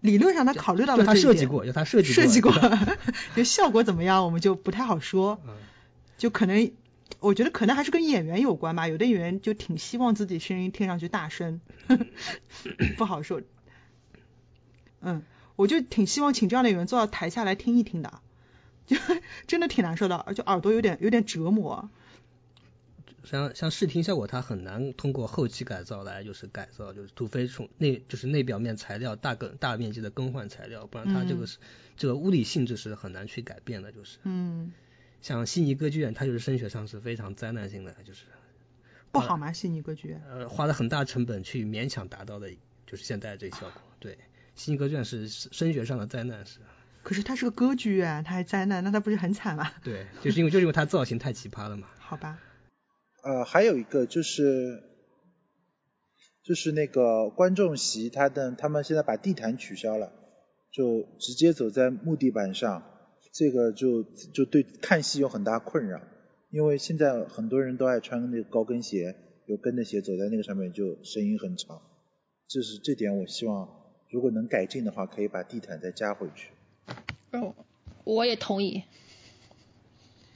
[0.00, 2.52] 理论上它考虑到了这一设计过，有它设计设计过，
[3.34, 5.40] 就效果怎么样，我们就不太好说。
[5.44, 5.54] 嗯。
[6.22, 6.70] 就可能，
[7.18, 8.86] 我觉得可能还是跟演员有关吧。
[8.86, 11.60] 有的演员就挺希望自己声音听上去大声，
[12.96, 13.42] 不好说。
[15.00, 15.24] 嗯，
[15.56, 18.20] 我就挺希望请这样的演员坐到台下来听一听的，
[18.86, 18.96] 就
[19.48, 21.90] 真的挺难受的，而且耳朵有点有点折磨。
[23.24, 31.58] 像像视听效果，它很难通过后期改造来就是改造，就是除非从内就是内表面材料大更大面积的更换材料，不然它这个是
[31.96, 34.18] 这个物理性质是很难去改变的，就是。
[34.22, 34.72] 嗯。
[35.22, 38.24] 像悉尼歌剧院，它就是声学上是非常灾难性的，就是
[39.12, 39.52] 不好吗？
[39.52, 42.50] 悉尼歌剧院呃，花了很大成本去勉强达到的，
[42.86, 43.80] 就是现在这效果。
[44.00, 44.18] 对，
[44.56, 46.58] 悉尼歌剧院是声学上的灾难是。
[47.04, 49.72] 可是它是个歌剧院，它还灾难，那它不是很惨吗？
[49.84, 51.88] 对，就是因为就是因为它造型太奇葩了嘛。
[51.98, 52.40] 好吧。
[53.22, 54.82] 呃，还有一个就是
[56.42, 60.12] 就是那个观众席，他的他们现在把地毯取消了，
[60.72, 62.82] 就直接走在木地板上。
[63.32, 66.02] 这个就就对看戏有很大困扰，
[66.50, 69.16] 因为现在很多人都爱穿那个高跟鞋，
[69.46, 71.80] 有跟的鞋走在那个上面就声音很吵，
[72.46, 73.68] 就是这点我希望
[74.10, 76.50] 如果能改进的话，可以把地毯再加回去。
[77.30, 77.54] 哦，
[78.04, 78.82] 我也同意。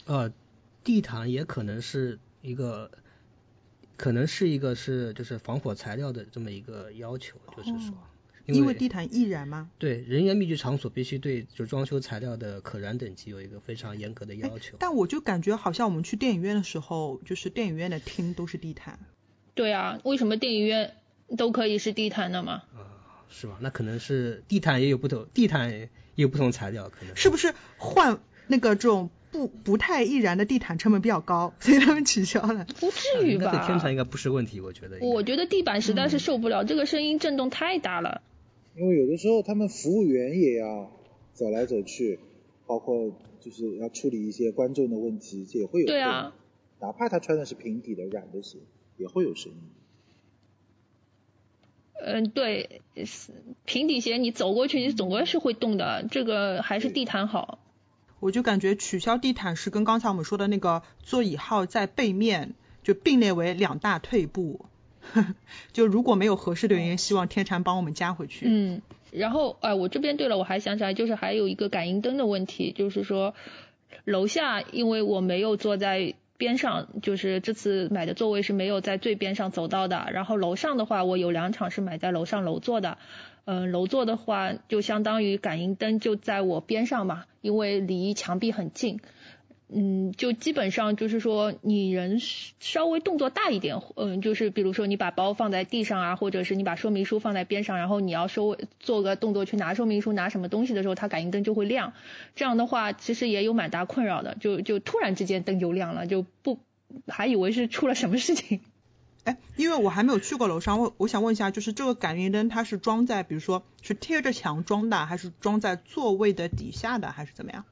[0.07, 0.33] 呃，
[0.83, 2.91] 地毯也可能是一个，
[3.99, 7.95] 可能是一个是就是防火材料的这么一个要求，就是说。
[8.47, 9.69] 因为地毯易燃吗？
[9.79, 14.77] 对，人员密集场所必须对就装修材料的可燃等级有一个非常严格的要求。
[14.79, 18.99] 但我就感觉好像我们去电影院的时候，就是电影院的厅都是地毯。
[19.55, 20.95] 对啊，为什么电影院
[21.37, 22.63] 都可以是地毯的吗？
[22.75, 23.57] 啊，是吧？
[23.61, 32.65] 那可能是地毯也有不同，地毯也有不同材料，可能是不是换那个这种不不太易燃的地毯成本比较高， 所以他们取消了？
[32.79, 33.51] 不至于吧？
[33.51, 34.99] 对天船应该不是问题，我觉得。
[35.01, 38.23] 我觉得地板实在是受不了，这个声音震动太大了。
[38.77, 40.93] 因为有的时候他们服务员也要
[41.33, 42.19] 走来走去，
[42.67, 43.11] 包括
[43.41, 45.87] 就是要处理一些观众的问题，也会有。
[45.87, 46.35] 对啊。
[46.79, 48.59] 哪怕他穿的是平底的软的鞋，
[48.99, 49.59] 也会有声音。
[51.99, 52.83] 嗯，对，
[53.65, 56.07] 平底鞋你走过去，你总归是会动的。
[56.11, 57.59] 这个还是地毯好。
[58.21, 64.67] 我就感觉取消地毯是跟刚才我们说的那个座椅号在背面就并列为两大退步。
[65.73, 68.47] 就如果没有合适的原因，希望天蝉帮我们加回去。
[68.49, 73.35] 嗯，然后哎，我这边对了，我还想起来，就是还有一个感应灯的问题，就是说
[74.05, 76.15] 楼下因为我没有坐在。
[76.39, 82.99] 边上就是这次买的座位是没有在最边上走到的，然后楼上的话我有两场是买在楼上楼座的，
[83.47, 89.01] 嗯，楼座的话就相当于感应灯就在我边上嘛，因为离墙壁很近。
[89.69, 92.21] 嗯，就基本上就是说，你人
[92.61, 101.95] 稍微动作大一点，嗯，就是比如说你把包放在地上啊，或者是你把说明书放在边上，然后你要稍微做个动作去拿说明书、拿什么东西的时候，它感应灯就会亮。
[102.37, 106.61] 这样的话，其实也有蛮大困扰的，就就突然之间灯就亮了，就不
[107.09, 108.61] 还以为是出了什么事情。
[109.25, 117.65] 哎，因为我还没有去过楼上，我我想问一下，就是这个感应灯它是装在，比如说是贴着墙装的，还是装在座位的底下的，还是怎么样？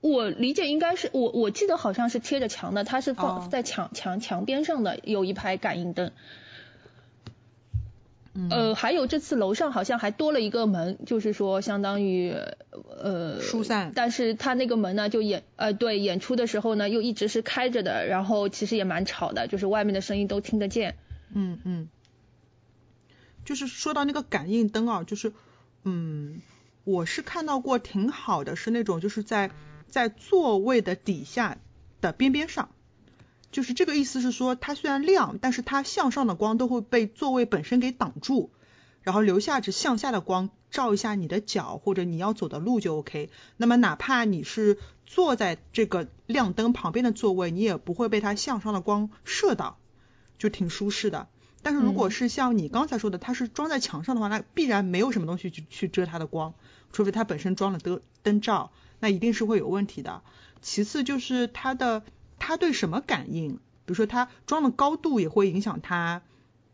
[0.00, 6.10] 我理解应该是我我记得好像是贴着墙的，它是放在墙墙墙边上的有一排感应灯。
[8.48, 12.32] 呃，还有这次楼上好像还多了一个门，就是说相当于
[12.96, 20.96] 呃疏散，但是他那个门呢就演呃对演出的时候呢又一直是开着的，然后其实也蛮吵的，就是外面的声音都听得见。
[21.34, 21.88] 嗯嗯。
[23.44, 25.32] 就是说到那个感应灯啊，就是
[25.82, 26.40] 嗯，
[26.84, 29.50] 我是看到过挺好的，是那种就是在。
[29.90, 31.58] 在座位的底下
[32.00, 32.70] 的边边上，
[33.50, 38.50] 就是这个意思是说，它虽然亮，但是它向上的光都会被座位本身给挡住，
[39.02, 43.28] 然后留下只向下的光照一下你的脚或者你要走的路就 OK。
[43.56, 49.78] 那么哪怕你是坐在这个亮灯旁边的座位，你也不会被它向上的光射到，
[50.38, 51.28] 就挺舒适的。
[51.62, 56.54] 但是如果是像你刚才说的，它是装在墙上的话，那必然没有什么东西去去遮它的光，
[56.92, 58.72] 除非它本身装了灯灯罩。
[59.00, 60.22] 那一定是会有问题的。
[60.60, 62.02] 其次就是它的，
[62.38, 63.54] 它对什么感应？
[63.54, 66.22] 比如说它装的高度也会影响它，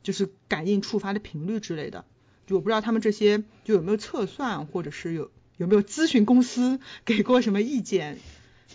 [0.02, 2.04] 就是感应触发的频率之类的。
[2.46, 8.18] 就我不知道他们这些就有没有测算，或者是有有没有咨询公司给过什么意见？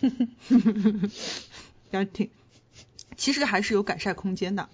[1.90, 2.30] 然后挺，
[3.16, 4.70] 其实还是有改善空间的。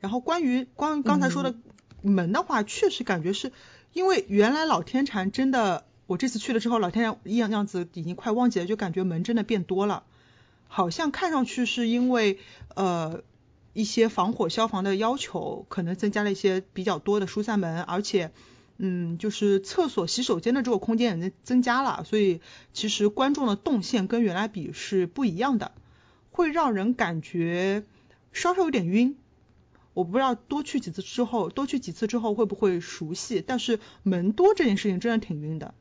[0.00, 1.54] 然后关于关于刚才说的
[2.00, 3.52] 门的话，确实感觉是
[3.98, 5.84] 因为原来老天禅真的。
[6.06, 10.04] 我这次去了之后，老天样样样子已经快忘记了，就感觉门真的变多了，
[10.66, 12.38] 好像看上去是因为
[12.76, 13.22] 呃
[13.74, 18.30] 一些防火消防的要求，可能增加了一些比较多的疏散门，而且
[18.78, 22.40] 嗯就是厕所洗手间的这个空间也增加了，所以
[22.72, 25.72] 其实观众的动线跟原来比是不一样的，
[26.30, 27.84] 会让人感觉
[28.32, 29.18] 稍稍有点晕。
[29.98, 35.74] 我不知道多去几次之后，多去几次之后会不会熟悉，但是门多这件事情真的挺晕的。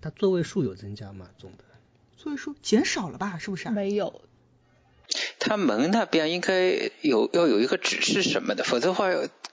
[0.00, 1.28] 它座位数有增加吗？
[1.36, 1.64] 总的
[2.16, 3.36] 座位数减少了吧？
[3.36, 3.68] 是不是？
[3.68, 4.22] 没有。
[5.38, 9.10] 它门那边应该有要有一个指示什么的，否则的话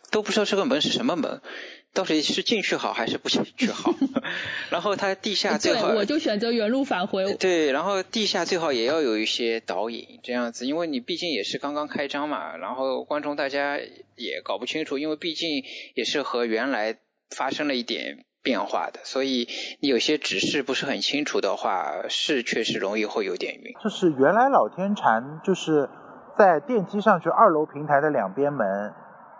[0.09, 1.41] 都不知道这个门是什么门，
[1.93, 3.93] 到底是进去好还是不进去好。
[4.71, 7.33] 然后它地下最好，我就选择原路返回。
[7.35, 13.77] 对，然后地下最好也要有一些导引，这样子，因为你毕竟也是刚刚开张嘛，然后观众大家
[14.15, 16.97] 也搞不清楚，因为毕竟也是和原来
[17.29, 18.25] 发生了一点。
[18.43, 19.47] 变化的，所以
[19.79, 23.73] 你有些指示不是很清楚的话，是确实容易会有点晕。
[23.81, 25.89] 就是原来老天禅就是
[26.37, 28.93] 在电梯上去二楼平台的两边门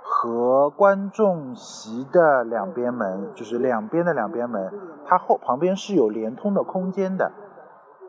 [0.03, 4.71] 和观众席的两边门，就是两边的两边门，
[5.07, 7.31] 它后旁边是有连通的空间的，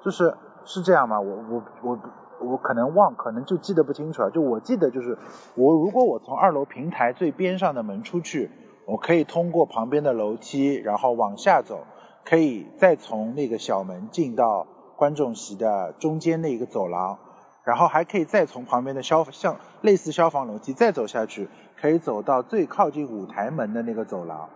[0.02, 1.20] 就是是这样吗？
[1.20, 1.98] 我我我
[2.40, 4.30] 我可能忘，可能就记得不清楚了。
[4.30, 5.16] 就我记得就是
[5.54, 8.50] 我如果我从二楼平台最边上的门出去。
[8.86, 11.86] 我可以通过旁边的楼梯，然后往下走，
[12.22, 14.66] 可以再从那个小门进到
[14.96, 17.16] 观众席的中间那个走廊，
[17.64, 21.48] 然后还可以再从旁边的消像类似消防楼梯再走下去，
[21.80, 24.50] 可以走到最靠近舞台门的那个走廊，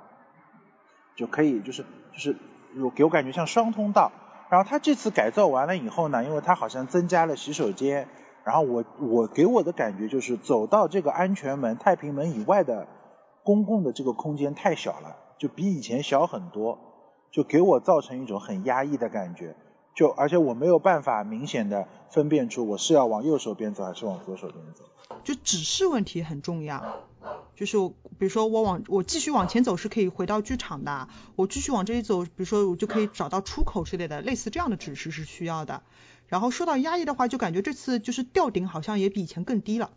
[1.16, 1.82] 就可以就是
[2.12, 2.36] 就是
[2.74, 4.12] 有给我感觉像双通道。
[4.50, 8.08] 然后它这次改造完了以后呢，因为它好像增加了洗手间。
[8.44, 12.88] 然后我我给我的感觉就是走到这个安全门、太平门以外的
[13.42, 16.78] 公共的这个空间太小了，就比以前小很多，
[17.30, 19.54] 就给我造成一种很压抑的感觉。
[19.98, 24.84] 就而且我没有办法明显的分辨出我是要往右手边走还是往左手边走。
[25.24, 27.02] 就指示问题很重要，
[27.56, 27.76] 就是
[28.16, 35.82] 比如说我往我继续往前走是可以回到剧场的，我继续往这里走，比如说我就可以找到出口之类的，类似这样的指示是需要的。
[36.28, 39.90] 然后说到压抑的话，就感觉这次就是吊顶好像也比以前更低了，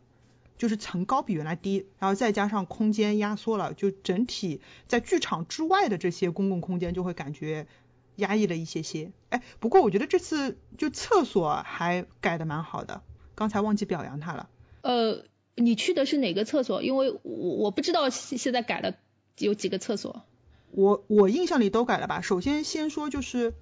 [0.58, 7.68] 就是层高比原来低，然后再加上空间压缩了，就整体在剧场之外的这些公共空间就会感觉。
[8.16, 13.02] 压抑了一些些，哎，不过我觉得这次就厕所还改的蛮好的，
[13.36, 14.50] 刚才忘记表扬他了。
[14.82, 15.24] 呃，
[15.56, 16.84] 你去的是哪个厕所？
[16.84, 18.96] 因为我我不知道现在改了
[19.38, 20.24] 有几个厕所。
[20.72, 22.22] 我我印象里都改了吧。
[22.22, 23.54] 首先先说就是，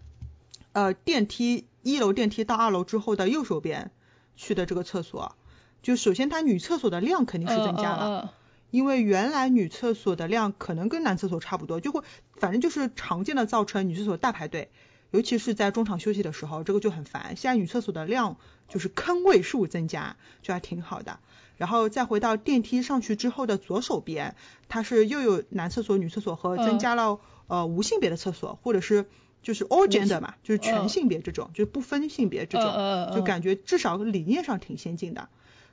[0.73, 3.91] 呃，电梯一楼电梯到二楼之后的右手边
[4.35, 5.35] 去的这个厕所，
[5.81, 8.33] 就首先它女厕所的量肯定是增加了。
[8.71, 12.01] 因为原来女厕所的量可能跟男厕所差不多，就会
[12.35, 14.69] 反正就是常见的造成女厕所大排队，
[15.11, 17.35] 尤其是在中场休息的时候，这个就很烦。
[17.35, 21.19] 现在女厕所的量就是坑位数增加，就还挺好的。
[21.57, 24.35] 然后再回到电梯上去之后的左手边，
[24.69, 29.07] 它是又有男厕所、女厕所和增加了呃无性别的厕所，或者是
[29.41, 32.71] 就是 all gender 嘛，就是全性别这种，就是不分性别这种，
[33.13, 35.27] 就感觉至少理念上挺先进的。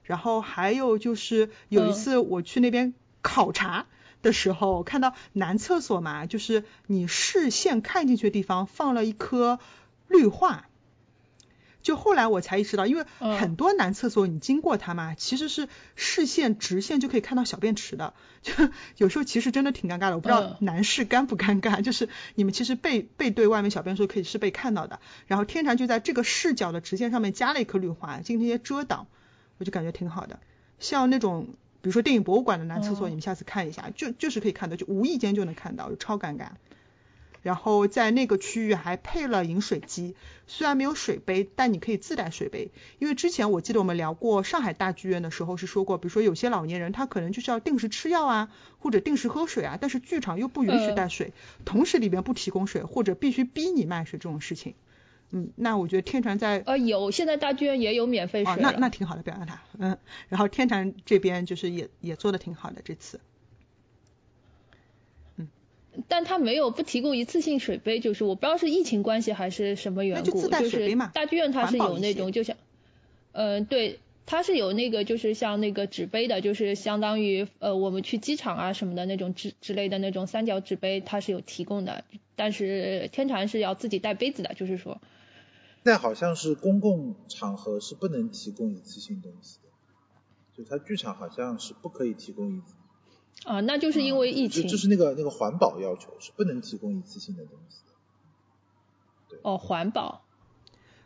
[0.07, 3.87] 然后还有就是有一次我去那边考察
[4.23, 9.59] 的时候，看到男厕所嘛，就是你视线看进去的地方放了一棵
[10.09, 10.67] 绿化。
[11.83, 18.13] 就后来我才意识到，因为很多男厕所你经过它嘛，其实是视线直线就可以看到小便池的。
[18.43, 18.53] 就
[18.97, 24.99] 有时候其实真的挺尴尬的，我不知道男士尴不尴尬，就是你们其实背背对外面小便的时候可以是被看到的。
[25.29, 29.07] 然后天禅就在这个视角的直线上面加了一棵绿化，进行一些遮挡。
[29.59, 30.39] 我就感觉挺好的，
[30.79, 31.47] 像那种
[31.81, 36.49] 比如说电影博物馆的男厕所，你们下次看一下，就就是可以看到，就无意间就能看到，就超尴尬。
[37.43, 40.17] 然后在那个区域还配了饮水机，
[40.49, 42.73] 虽然没有水杯，但你可以自带水杯。
[42.99, 48.51] 因为之前我记得我们聊过上海大剧院的时候是说过，比如说有些老年人他可能就是要定时吃药啊，
[48.81, 51.33] 或者定时喝水啊，但是剧场又不允许带水，
[51.65, 54.75] 同时里边不提供水，或者必须逼你卖水这种事情。
[55.33, 58.53] 嗯，那我觉得天传在呃有，现在大剧院也有免费水。
[58.55, 59.61] 哦，那那挺好的，表扬他。
[59.77, 59.99] 嗯，
[60.29, 63.19] 然后天传这边就是也也做的挺好的这次。
[65.37, 65.49] 嗯，
[66.07, 72.57] 但他没有不提供一次性水杯，就是我不知道是疫情关系还是什么缘故，就是大剧院它是有那种就像，
[73.33, 82.05] 嗯，对，它是有那个就是像那个纸杯的，就是相当于呃我们去机场啊什么的那种之之类的那种三角纸杯，它是有提供的，
[82.37, 85.01] 但是天传是要自己带杯子的，就是说。
[85.87, 89.71] 在好像是公共场合是不能提供一次性东西的，
[90.53, 92.75] 就它剧场好像是不可以提供一次。
[93.45, 94.65] 啊，那就是因为疫情。
[94.65, 97.79] 就就是那个那个环保要求是不能提供一次性的东西。
[99.29, 99.39] 对。
[99.43, 100.25] 哦，环保。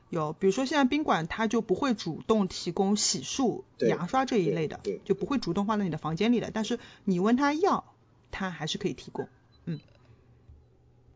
[0.08, 6.50] 有，比如说现在宾馆它就不会主动提供洗漱、牙刷这一类的，就不会主动放在你的房间里的。
[6.50, 7.84] 但是你问他要，
[8.32, 9.28] 他还是可以提供。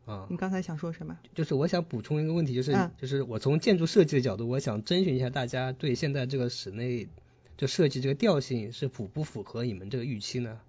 [0.06, 0.16] 嗯。
[0.16, 1.18] 啊，你刚才想说什么？
[1.34, 7.08] 就是我想补充一个问题，就是就是我从建筑设计的角度，我想征询一下大家对现在这个室内
[7.56, 10.60] 就设计这个调性是符不符合你们这个预期呢？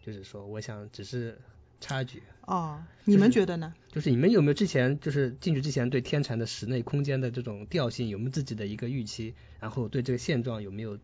[0.00, 1.38] 就是说，我想只是
[1.80, 2.22] 插句。
[2.46, 3.74] 哦，你们觉得呢？
[3.92, 9.34] 就是你们有没有之前就是进去之前对天蚕的室内空间的这种调性有没有自己的一个预期？
[9.60, 10.96] 然后对这个现状有没有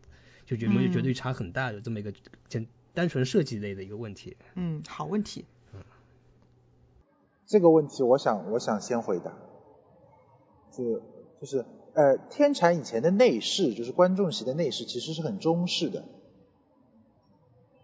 [0.47, 2.11] 就有没有觉得差很大的这么一个
[2.47, 2.65] 简
[2.95, 4.35] 单纯设计类的一个问题？
[4.55, 5.45] 嗯，好问题。
[7.47, 9.33] 这个问题，我想，我想先回答。
[10.71, 10.99] 就
[11.39, 16.03] 就是，呃，天蚕以前的内饰，就是观众席的内饰，其实是很中式的。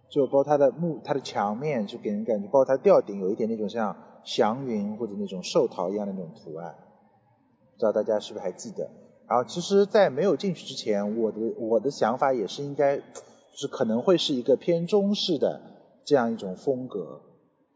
[0.09, 3.95] 就包括它的木，它的墙面，就给人感觉，包括它吊顶，有一点那种像
[4.25, 6.75] 祥云或者那种寿桃一样的那种图案。
[7.73, 8.89] 不知道大家是不是还记得？
[9.27, 13.03] 然后，其实，在没有进去之前，我的我的想法也是应该，就
[13.53, 15.61] 是可能会是一个偏中式的
[16.03, 17.21] 这样一种风格，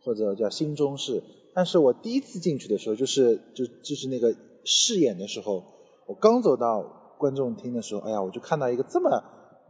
[0.03, 1.23] 或者叫新中式。
[1.55, 4.35] 但是我第一次进去的时候，就是就就是那个
[4.65, 5.63] 试演的时候，
[6.05, 9.23] 我刚走到观众厅的时候，哎呀，我就看到一个这么，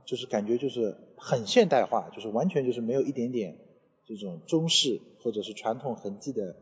[0.03, 3.59] 就是感觉就是很现代化，就是完全就是没有一点点
[4.07, 6.55] 这种中式或者是传统痕迹的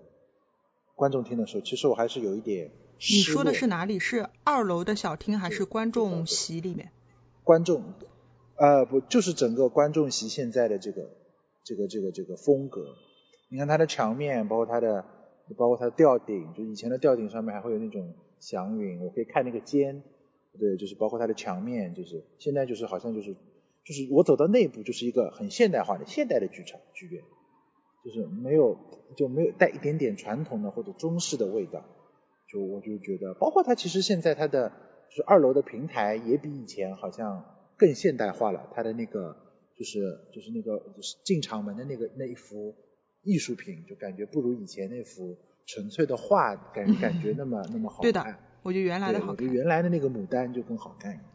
[0.94, 2.72] 观众厅的时候，其实我还是有一点。
[3.00, 4.00] 你说的是哪里？
[4.00, 6.92] 是二楼的小厅还是观众席里面？
[7.46, 7.82] 观众，
[8.58, 11.10] 呃，不，就是整个观众席现在的这个
[11.64, 12.96] 这个这个这个风格。
[13.54, 15.06] 你看它的墙面，包括它的，
[15.56, 20.02] 包括它的吊顶，就以前的吊顶上面还会有那种祥云，我可以看那个尖，
[20.60, 23.32] 对，就是包括它的墙面，就是现在就是好像就是
[23.86, 27.22] 就是我走到内部就是一个很现代化的现代的剧场剧院，
[28.04, 28.76] 就是没有
[29.16, 31.86] 就没有带一点点传统的或者中式的味道，
[32.52, 34.72] 就我就觉得，包括它其实现在它的
[35.12, 37.46] 就是二楼的平台也比以前好像
[37.78, 39.38] 更现代化了，它的那个
[39.78, 40.00] 就是
[40.34, 42.74] 就是那个就是进场门的那个那一幅
[43.24, 48.04] 艺术品，就感觉不如以前那幅纯粹的画感感觉那么那么好看。
[48.04, 49.48] 对的，我觉得原来的对我觉好看。
[49.48, 51.26] 得原来的那个牡丹就更好看一点，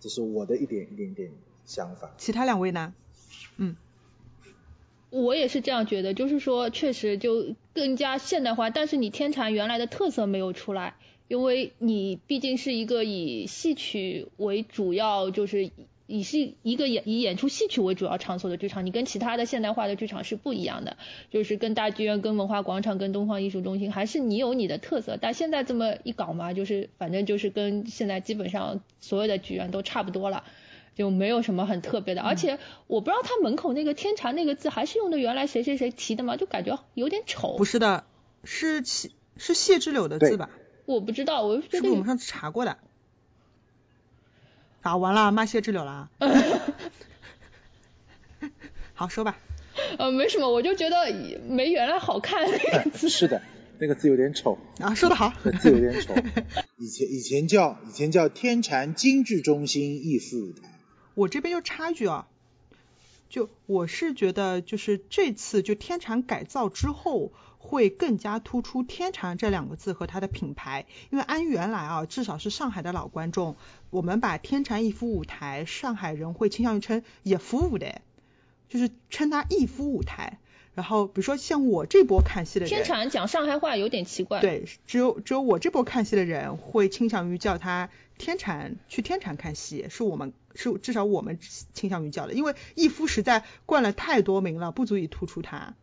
[0.00, 1.30] 这是我的一点一点点
[1.64, 2.14] 想法。
[2.18, 2.92] 其他两位呢？
[3.56, 3.76] 嗯，
[5.10, 10.96] 我也是这样觉得，就是说确实就更加现代化，但是你天蚕原来的特色没有出来，
[11.28, 15.70] 因为你毕竟是一个以戏曲为主要，就是
[16.08, 20.96] 以是一个演以演出戏曲为主要场所的剧场，你跟其他的现代化的剧场是不一样的，
[21.30, 25.16] 就是跟大剧院、跟文化广场、跟东方艺术中心，还是你有你的特色。
[25.20, 30.42] 但现在这么一搞嘛，就是反正就是跟现在基本上所有的剧院都差不多了。
[30.94, 36.36] 就没有什么很特别的，而且我不知道他门口那个“天蟾”那个字还是用的原来谁谁谁提的吗？
[36.36, 37.56] 就感觉有点丑。
[37.56, 38.04] 不是的，
[38.42, 40.50] 是谢是谢之柳的字吧？
[40.86, 42.78] 我不知道，我就觉得是不是我们上次查过的？
[44.88, 46.08] 啊，完了，骂谢志柳了。
[48.94, 49.36] 好，说吧。
[49.98, 51.12] 呃没什么，我就觉得
[51.46, 53.10] 没原来好看那个字。
[53.10, 53.42] 是的，
[53.78, 55.30] 那个字有点丑，啊，说的好。
[55.42, 56.14] 那字有点丑。
[56.78, 60.70] 以前以前叫以前叫天蟾精致中心艺术舞台，
[61.14, 62.26] 我这边就插一句啊，
[63.28, 70.86] 就我是觉得，就是这次就天蟾改造之后，会更加突出天蚕这两个字和它的品牌。
[71.10, 73.56] 因为按原来啊，至少是上海的老观众，
[73.90, 78.00] 我们把天蚕艺夫舞台，上海人会倾向于称野夫舞的，
[78.68, 80.38] 就是称它逸夫舞台。
[80.74, 91.40] 然后比如说像我这波看戏的人，天蚕讲上海话有点奇怪。，对，只有只有我这波看戏的人会倾向于叫它天蚕，去天蚕看戏，是我们是至少我们
[91.74, 95.74] 倾向于叫的，因为逸夫实在冠了太多名了，不足以突出它。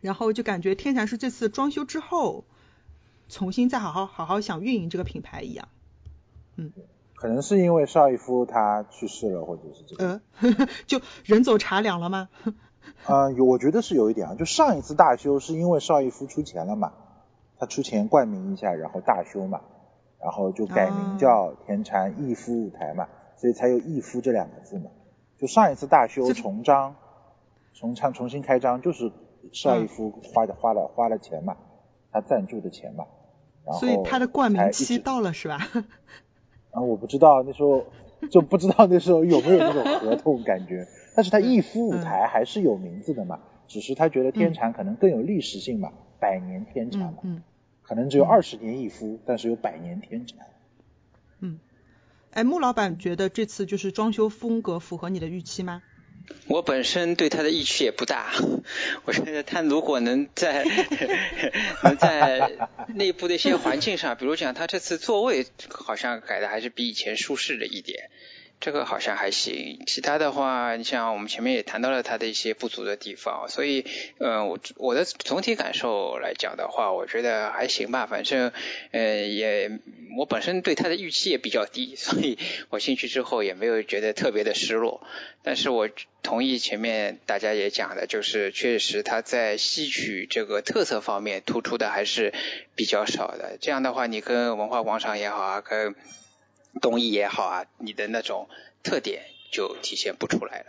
[0.00, 2.44] 然后就感觉天蚕是这次装修之后，
[3.28, 5.68] 重新再好好好好想运营这个品牌一样。
[6.56, 6.72] 嗯
[7.14, 10.06] 可能是因为邵逸夫他去世了，或者是这个。
[10.06, 12.30] 呃， 就人走茶凉了吗？
[13.04, 14.34] 啊、有，我觉得是有一点啊。
[14.34, 16.94] 就上一次大修是因为邵逸夫出钱了嘛，
[17.58, 19.60] 他出钱冠名一下，然后大修嘛，
[20.18, 24.90] 然后就改名叫天蚕逸夫舞台嘛，所以才有逸夫这两个字嘛。
[25.38, 26.96] 就上一次大修重张，
[27.74, 29.12] 重唱重新开张，就是
[29.52, 31.56] 邵逸夫花的、花了花了钱嘛，
[32.12, 33.06] 他赞助的钱嘛。
[33.64, 35.58] 然后所以他的冠名期到了是吧？
[36.72, 37.84] 啊，我不知道那时候
[38.30, 47.42] 就不知道那时候有没有那种合同感觉，但是他逸夫舞台还是有名字的嘛，只是他觉得天蟾可能更有历史性嘛，百年天蟾嘛，嗯嗯
[47.82, 50.36] 可能只有二十年逸夫，但是有百年天蟾。
[51.40, 51.58] 嗯。
[52.30, 55.82] 哎，穆老板觉得这次就是装修风格符合你的预期吗？
[56.46, 58.32] 我本身对他的意趣也不大，
[59.04, 60.64] 我觉得他如果能在
[61.84, 62.50] 能在
[62.94, 68.10] 内部的一些环境上，比如讲他这次座位好像改的还是比以前舒适了一点，
[68.60, 69.82] 这个好像还行。
[69.86, 73.86] 其他的话，你像我们前面也谈到了他的一些不足的地方，所以
[74.18, 78.06] 呃，我我的总体感受来讲的话，我觉得还行吧。
[78.06, 78.52] 反正
[78.92, 79.80] 呃也
[80.18, 82.38] 我本身对他的预期也比较低，所以
[82.68, 85.02] 我进去之后也没有觉得特别的失落。
[85.42, 85.88] 但是我
[86.22, 92.34] 同意前面大家也讲的，就是确实他在戏曲这个特色方面突出的还是
[92.74, 93.56] 比较少的。
[93.58, 95.94] 这样的话，你跟文化广场也好啊，跟
[96.80, 98.48] 东艺也好啊，你的那种
[98.82, 100.66] 特点就体现不出来了。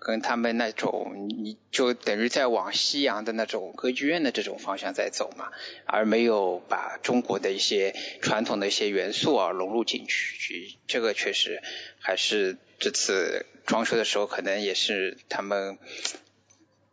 [0.00, 5.52] 跟他们那种，你就等于在往西洋的那种歌剧院的这种方向在走嘛，
[5.84, 11.62] 而没有把中国的一些传统的一些元素啊融入进去，去这个确实
[12.00, 15.78] 还是这次装修的时候可能也是他们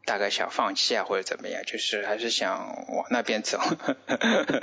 [0.06, 3.60] 大概想放弃啊或者怎么样，就是还是想往那边走，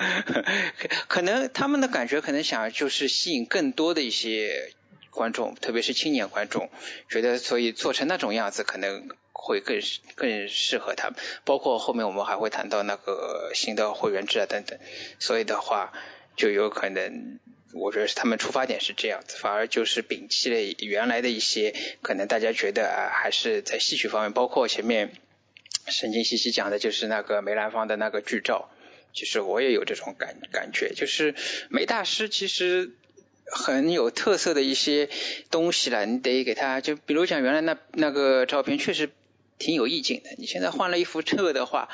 [1.09, 4.72] 可能他们的感觉可能想就是吸引更多的一些
[5.11, 6.70] 观众，特别是青年观众，
[7.09, 9.80] 觉得所以做成那种样子可能会更
[10.14, 11.18] 更适合他们。
[11.45, 14.78] 包括后面我们还会谈到那个新的会员制啊等等，
[15.18, 15.93] 所以的话
[16.36, 17.38] 就有可能。
[17.72, 21.72] 我觉得他们出发点是这样子，反而就是摒弃了原来的一些
[22.03, 25.12] 可能大家觉得啊，还是在戏曲方面，包括前面
[25.91, 28.70] 神经兮兮讲的就是那个梅兰芳的那个剧照，
[29.12, 31.34] 其实我也有这种感感觉，就是
[31.68, 32.93] 梅大师其实
[33.45, 35.09] 很有特色的一些
[35.51, 39.11] 东西了，你得给他就比如讲原来那那个照片确实
[39.59, 40.30] 挺有意境的。
[40.38, 41.88] 你现在换了一幅这个的话，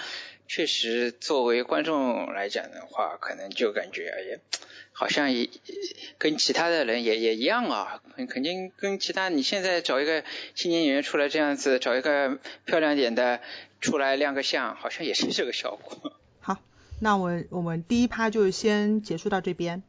[0.47, 4.39] 确实作为观众来讲的话，可能就感觉哎呀，
[4.93, 5.49] 好像也
[6.19, 10.23] 跟其他的人也也一样啊，肯定跟其他你现在找一个
[10.55, 13.41] 青年演员出来这样子，找一个漂亮点的
[13.81, 16.13] 出来亮个相，好像也是这个效果。
[16.41, 16.59] 好，
[17.01, 19.83] 那我我们第一趴就先结束到这边。